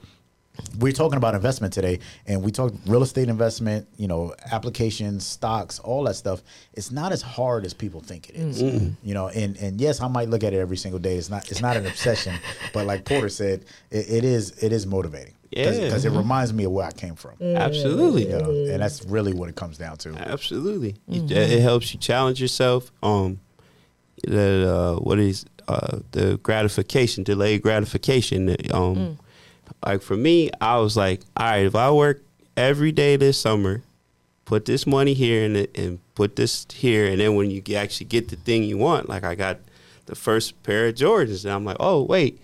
[0.80, 5.80] We're talking about investment today, and we talked real estate investment, you know, applications, stocks,
[5.80, 6.44] all that stuff.
[6.74, 8.62] It's not as hard as people think it is.
[8.62, 11.16] You know, and and yes, I might look at it every single day.
[11.18, 12.36] It's not it's not an obsession,
[12.74, 15.34] but like Porter said, it, it is it is motivating.
[15.56, 15.70] Yeah.
[15.72, 17.34] because it reminds me of where I came from.
[17.40, 18.24] Absolutely.
[18.24, 20.16] You know, and that's really what it comes down to.
[20.16, 20.96] Absolutely.
[21.08, 22.92] You- It helps you challenge yourself.
[23.04, 23.40] Um,
[24.24, 28.50] the uh, what is uh, the gratification, delayed gratification.
[28.72, 29.18] Um, Mm.
[29.86, 32.24] Like for me, I was like, all right, if I work
[32.56, 33.82] every day this summer,
[34.46, 38.30] put this money here and and put this here, and then when you actually get
[38.30, 39.60] the thing you want, like I got
[40.06, 42.40] the first pair of Jordans, and I'm like, oh wait,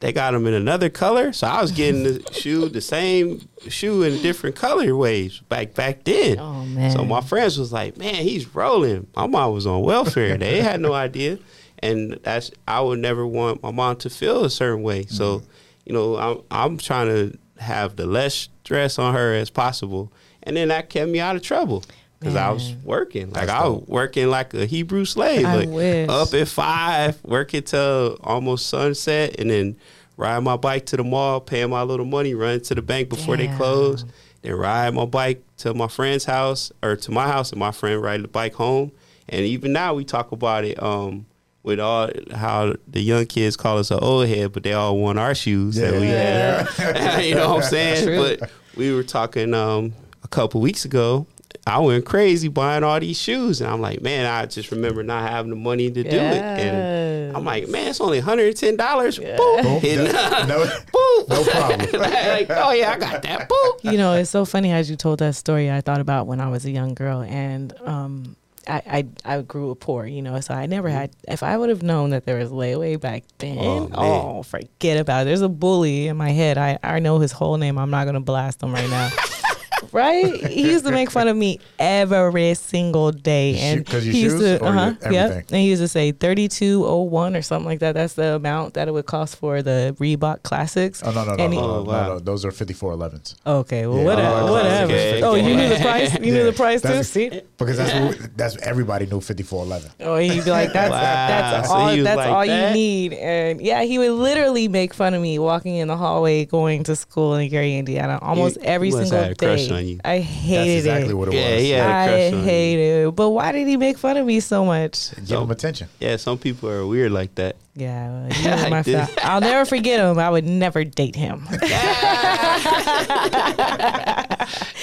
[0.00, 4.02] they got them in another color, so I was getting the shoe, the same shoe
[4.04, 6.38] in different colorways back back then.
[6.38, 6.92] Oh man.
[6.92, 10.80] So my friends was like, "Man, he's rolling." My mom was on welfare; they had
[10.80, 11.38] no idea,
[11.80, 15.06] and that's I would never want my mom to feel a certain way.
[15.06, 15.50] So, mm-hmm.
[15.88, 20.12] You know, I'm I'm trying to have the less stress on her as possible,
[20.44, 21.82] and then that kept me out of trouble
[22.20, 23.88] because I was working like That's I was dope.
[23.88, 26.08] working like a Hebrew slave, I like wish.
[26.08, 29.76] up at five, working till almost sunset, and then
[30.16, 33.36] ride my bike to the mall, paying my little money, run to the bank before
[33.36, 34.04] they close
[34.42, 38.00] then ride my bike to my friend's house or to my house and my friend
[38.00, 38.92] ride the bike home.
[39.28, 41.26] And even now we talk about it um,
[41.62, 45.18] with all how the young kids call us an old head, but they all want
[45.18, 47.22] our shoes that we had.
[47.24, 48.38] you know what I'm saying?
[48.38, 49.92] But we were talking um,
[50.22, 51.26] a couple weeks ago.
[51.66, 55.28] I went crazy buying all these shoes, and I'm like, man, I just remember not
[55.28, 56.12] having the money to do it.
[56.16, 59.18] And I'm like, man, it's only 110 dollars.
[59.18, 59.36] Boom.
[59.38, 61.28] And, no, Boop.
[61.28, 62.00] no problem.
[62.00, 63.48] like, oh yeah, I got that.
[63.48, 63.84] Boop.
[63.84, 65.70] you know, it's so funny as you told that story.
[65.70, 68.36] I thought about when I was a young girl, and um,
[68.68, 68.82] I,
[69.24, 70.98] I I grew up poor, you know, so I never mm-hmm.
[70.98, 71.10] had.
[71.26, 75.22] If I would have known that there was layaway back then, Oh, oh, forget about
[75.22, 75.24] it.
[75.26, 76.58] There's a bully in my head.
[76.58, 77.78] I I know his whole name.
[77.78, 79.10] I'm not gonna blast him right now.
[79.92, 80.46] Right?
[80.46, 84.20] He used to make fun of me every single day, and shoe- 'cause your he
[84.22, 87.34] used shoes to, uh huh, yeah, and he used to say thirty two oh one
[87.36, 87.94] or something like that.
[87.94, 91.02] That's the amount that it would cost for the Reebok Classics.
[91.04, 92.08] Oh no no no, And he- no, no, Oh, wow.
[92.08, 93.34] no, Those are 5411s.
[93.46, 94.04] Okay, well, Yeah.
[94.04, 94.92] whatever, Oh, whatever.
[94.92, 95.22] okay.
[95.22, 96.12] Oh, you knew the price.
[96.14, 97.02] You knew the price too.
[97.02, 97.30] See?
[97.56, 99.90] Because that's what, that's everybody knew 5411.
[100.00, 101.00] Oh, he'd be like, "That's Wow.
[101.00, 101.88] that's all.
[101.88, 102.68] he was That's like all that?
[102.68, 106.44] you need." And yeah, he would literally make fun of me walking in the hallway
[106.44, 109.34] going to school in Gary, Indiana, almost He- every single have had a
[109.68, 110.00] crush on you.
[110.04, 111.14] I That's hated exactly it.
[111.14, 111.62] what it Yeah, was.
[111.62, 112.44] he had a I crush on you.
[112.44, 113.14] hated it.
[113.16, 115.14] But why did he make fun of me so much?
[115.16, 115.88] Give them attention.
[116.00, 117.56] Yeah, some people are weird like that.
[117.74, 118.30] Yeah, well,
[118.64, 119.08] he my I did.
[119.08, 120.18] fa- I'll never forget him.
[120.18, 121.46] I would never date him.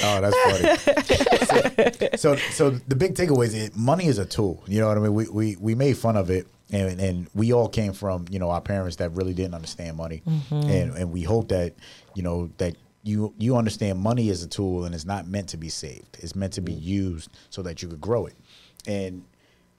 [0.08, 2.18] Oh, that's funny.
[2.18, 4.64] so, so, so the big takeaway is it, money is a tool.
[4.68, 5.14] You know what I mean?
[5.14, 8.50] We, we, we made fun of it, and, and we all came from you know
[8.52, 10.54] our parents that really didn't understand money, mm-hmm.
[10.70, 11.74] and and we hope that
[12.14, 12.76] you know that
[13.06, 16.18] you you understand money is a tool and it's not meant to be saved.
[16.20, 16.82] It's meant to be mm.
[16.82, 18.36] used so that you could grow it.
[18.88, 19.24] And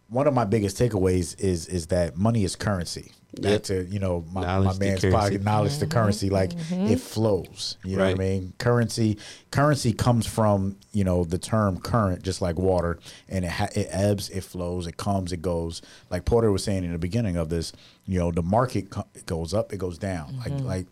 [0.09, 3.13] one of my biggest takeaways is is that money is currency.
[3.41, 3.63] Back Yep.
[3.65, 5.11] to you know my, Knowledge my man's currency.
[5.11, 5.93] pocket knowledge to mm-hmm.
[5.93, 6.87] currency like mm-hmm.
[6.87, 7.77] it flows.
[7.85, 8.53] You know what I mean?
[8.59, 9.19] Currency
[9.51, 13.89] currency comes from you know the term current, just like water, and it ha- it
[13.91, 15.83] ebbs, it flows, it comes, it goes.
[16.11, 17.73] Like Porter was saying in the beginning of this,
[18.07, 20.39] you know, the market co- goes up, it goes down.
[20.39, 20.67] Like mm-hmm.
[20.67, 20.87] like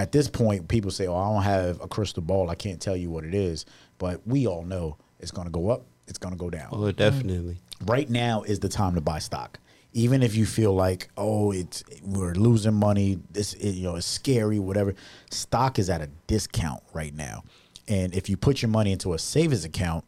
[0.00, 2.50] at this point, people say, "Oh, I don't have a crystal ball.
[2.50, 3.64] I can't tell you what it is,"
[3.98, 6.90] but we all know it's going to go up, it's going to go down Oh,
[6.92, 7.58] definitely.
[7.86, 9.58] right now is the time to buy stock.
[9.92, 14.06] Even if you feel like, oh, it's we're losing money, this it, you know it's
[14.06, 14.94] scary, whatever.
[15.30, 17.42] Stock is at a discount right now,
[17.88, 20.04] and if you put your money into a savings account,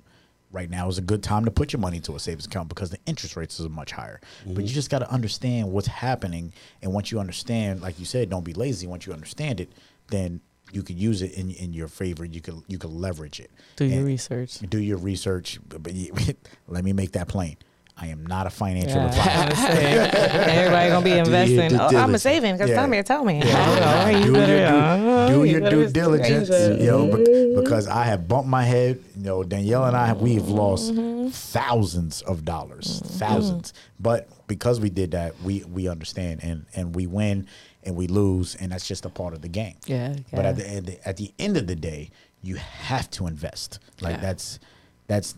[0.53, 2.90] right now is a good time to put your money into a savings account because
[2.90, 4.20] the interest rates is much higher.
[4.44, 4.74] But you mm-hmm.
[4.74, 8.55] just got to understand what's happening, and once you understand, like you said, don't be
[8.55, 8.86] lazy.
[8.86, 9.72] Once you understand it,
[10.09, 10.40] then
[10.72, 12.24] you can use it in in your favor.
[12.24, 13.50] You can you can leverage it.
[13.76, 14.59] Do your research.
[14.61, 15.59] do your research.
[15.68, 15.94] But, but
[16.68, 17.57] let me make that plain.
[17.97, 20.16] I am not a financial Yeah, advisor.
[20.51, 21.78] Everybody gonna be investing.
[21.78, 22.76] Oh, I'm a saving because Yeah.
[22.76, 23.38] tell me, tell me.
[23.45, 24.09] Yeah.
[24.22, 26.49] You do your, due, do your due diligence,
[26.80, 29.03] you know, bec- because I have bumped my head.
[29.16, 31.28] You know, Daneyel and I, we've lost Mm-hmm.
[31.28, 33.72] thousands of dollars, thousands.
[34.01, 37.47] But because we did that, we we understand and and we win
[37.84, 39.76] and we lose, and that's just a part of the game.
[39.86, 40.49] Yeah, But yeah.
[40.51, 42.11] at the end, at the end of the day,
[42.43, 43.78] you have to invest.
[44.01, 44.20] Like Yeah.
[44.22, 44.59] that's
[45.07, 45.34] that's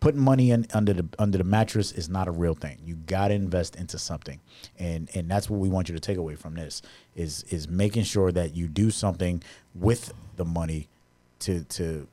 [0.00, 2.78] putting money in under the under the mattress is not a real thing.
[2.84, 4.40] You got to invest into something,
[4.78, 6.82] and and that's what we want you to take away from this
[7.14, 9.42] is is making sure that you do something
[9.74, 10.88] with the money
[11.40, 12.06] to to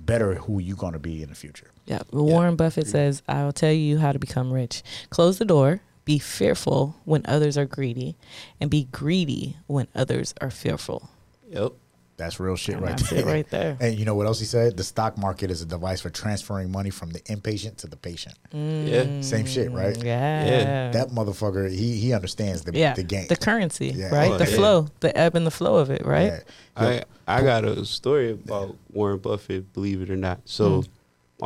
[0.00, 1.70] better who you're going to be in the future.
[1.86, 2.02] Yeah.
[2.12, 4.82] Warren Buffett says, I'll tell you how to become rich.
[5.10, 8.16] Close the door, be fearful when others are greedy,
[8.60, 11.10] and be greedy when others are fearful.
[11.50, 11.72] Yep.
[12.20, 13.20] That's real shit And right that's there.
[13.20, 13.76] it right there.
[13.80, 14.76] And you know what else he said?
[14.76, 18.36] The stock market is a device for transferring money from the impatient to the patient.
[18.52, 19.20] Yeah.
[19.22, 19.96] Same shit, right?
[19.96, 20.44] Mm, Yeah.
[20.46, 20.90] Yeah.
[20.92, 22.94] That motherfucker, he he understands the yeah.
[22.94, 23.26] the game.
[23.28, 24.14] The currency, Yeah.
[24.14, 24.30] right?
[24.32, 24.56] Oh, the yeah.
[24.56, 26.32] flow, the ebb and the flow of it, right?
[26.76, 27.02] Yeah.
[27.26, 30.40] I I got a story about Warren Buffett, believe it or not.
[30.44, 30.86] So Hmm.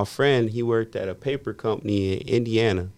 [0.00, 2.88] my friend, he worked at a paper company in Indiana,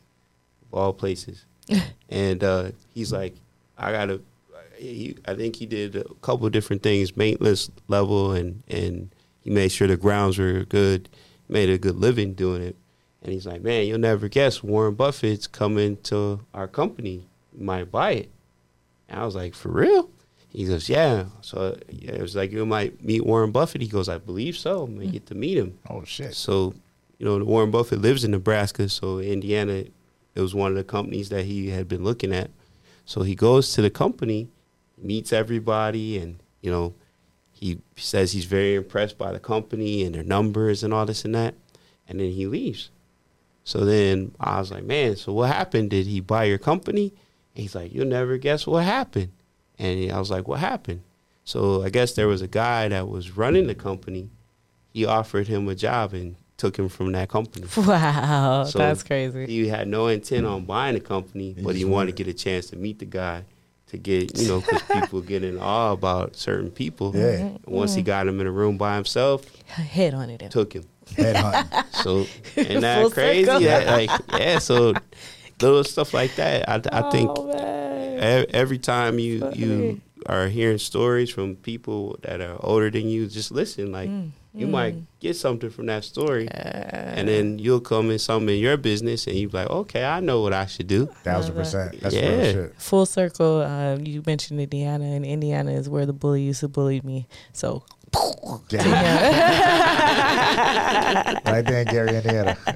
[0.67, 1.45] of all places.
[2.09, 3.35] and uh, he's like,
[3.77, 4.21] I gotta.
[4.93, 9.11] He, I think he did a couple different things, maintenance level, and and
[9.43, 11.09] he made sure the grounds were good,
[11.49, 12.77] made a good living doing it.
[13.23, 17.27] And he's like, man, you'll never guess Warren Buffett's coming to our company.
[17.57, 18.31] You might buy it.
[19.09, 20.11] And I was like, for real?
[20.49, 21.27] He goes, yeah.
[21.41, 23.83] So yeah, it was like, you might meet Warren Buffett.
[23.83, 24.85] He goes, I believe so.
[24.85, 25.13] I'm going to hmm.
[25.13, 25.79] get to meet him.
[25.91, 26.35] Oh shit.
[26.35, 26.75] So,
[27.19, 28.89] you know, Warren Buffett lives in Nebraska.
[28.89, 29.85] So Indiana,
[30.35, 32.51] it was one of the companies that he had been looking at.
[33.05, 34.49] So he goes to the company,
[34.99, 36.95] meets everybody, and, you know,
[37.53, 41.35] he says he's very impressed by the company and their numbers and all this and
[41.35, 41.55] that.
[42.09, 42.91] And then he leaves.
[43.65, 45.91] So then I was like, man, so what happened?
[45.91, 47.13] Did he buy your company?
[47.55, 49.33] And he's like, you'll never guess what happened.
[49.79, 51.03] And I was like, what happened?
[51.45, 54.29] So I guess there was a guy that was running the company.
[54.93, 57.67] He offered him a job and took him from that company.
[57.77, 59.47] Wow, So that's crazy.
[59.47, 62.37] He had no intent on buying the company, but he wanted wanted- to get a
[62.37, 63.45] chance to meet the guy
[63.89, 67.13] to get, you know, because people get in awe about certain people.
[67.15, 67.23] Yeah.
[67.27, 70.51] And once he got him in a room by himself, Head on it.
[70.51, 70.85] took him.
[71.07, 71.85] Headhunting.
[72.03, 72.27] So,
[72.57, 73.45] and that Full crazy?
[73.47, 74.95] That, like, yeah, so
[75.61, 76.69] little stuff like that.
[76.69, 78.43] I, I think Oh, man.
[78.43, 79.57] e- every time you Funny.
[79.59, 83.93] you are hearing stories from people that are older than you, just listen.
[83.93, 88.49] Like Mm, you might get something from that story, and then you'll come in something
[88.55, 91.07] in your business, and you be like, okay, I know what I should do.
[91.25, 92.01] Thousand percent.
[92.01, 92.53] That's real Yeah.
[92.53, 92.75] shit.
[92.81, 93.63] Full circle.
[93.63, 97.27] Um, you mentioned Indiana, and Indiana is where the bully used to bully me.
[97.53, 97.85] So,
[98.69, 98.91] Gary,
[101.47, 102.55] right there, in Gary, Indiana.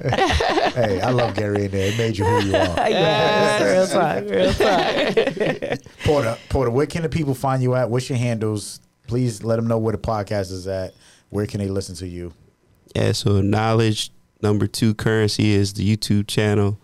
[0.75, 1.87] hey, I love Gary Indiana.
[1.93, 2.89] It made you who you are.
[2.89, 5.79] yes, real talk, real talk.
[6.05, 7.89] Porter, Porter, where can the people find you at?
[7.89, 8.79] What's your handles?
[9.07, 10.93] Please let them know where the podcast is at.
[11.31, 12.33] Where can they listen to you?
[12.95, 14.11] Yeah, so knowledge
[14.41, 16.77] number two currency is the YouTube channel.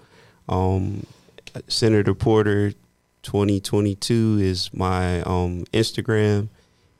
[0.49, 1.05] Um,
[1.67, 2.71] Senator Porter
[3.23, 6.47] 2022 is my um, Instagram,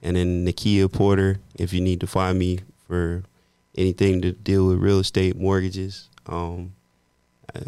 [0.04, 1.39] and then Nikia Porter.
[1.56, 3.24] If you need to find me for
[3.76, 6.74] anything to deal with real estate mortgages, um,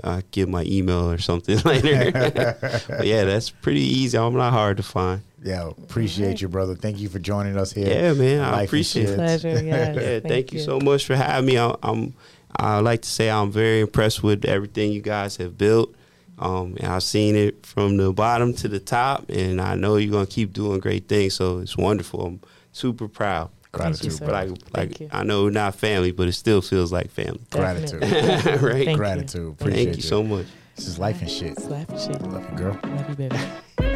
[0.03, 2.11] I, I give my email or something later.
[2.89, 4.17] but yeah, that's pretty easy.
[4.17, 5.21] I'm not hard to find.
[5.43, 6.75] Yeah, appreciate you, brother.
[6.75, 7.87] Thank you for joining us here.
[7.87, 9.15] Yeah, man, Life I and appreciate it.
[9.15, 9.63] Pleasure.
[9.63, 9.95] Yes.
[9.99, 10.59] Yeah, thank, you.
[10.59, 11.57] so much for having me.
[11.57, 12.13] I, I'm
[12.55, 15.95] I like to say I'm very impressed with everything you guys have built.
[16.39, 20.11] Um, and I've seen it from the bottom to the top, and I know you're
[20.11, 21.33] gonna keep doing great things.
[21.35, 22.25] So it's wonderful.
[22.25, 23.49] I'm super proud.
[23.71, 24.25] Gratitude, sir.
[24.25, 24.37] But bro.
[24.37, 25.09] I Thank like you.
[25.11, 27.41] I know we're not family, but it still feels like family.
[27.51, 28.01] Gratitude.
[28.61, 28.85] Right?
[28.85, 28.95] Thank you.
[28.95, 29.51] Gratitude.
[29.53, 30.45] Appreciate Thank you so much.
[30.75, 31.59] This is Lyfe n' Shyt.
[31.59, 32.21] Slap shit.
[32.21, 32.79] Love you, girl.
[32.83, 33.95] Love you, baby.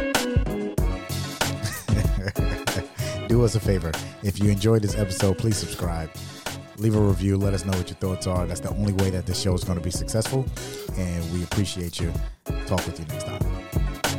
[3.28, 3.92] Do us a favor.
[4.22, 6.10] If you enjoyed this episode, please subscribe.
[6.78, 7.36] Leave a review.
[7.36, 8.46] Let us know what your thoughts are.
[8.46, 10.44] That's the only way that this show is going to be successful.
[10.96, 12.12] And we appreciate you.
[12.66, 14.13] Talk with you next time.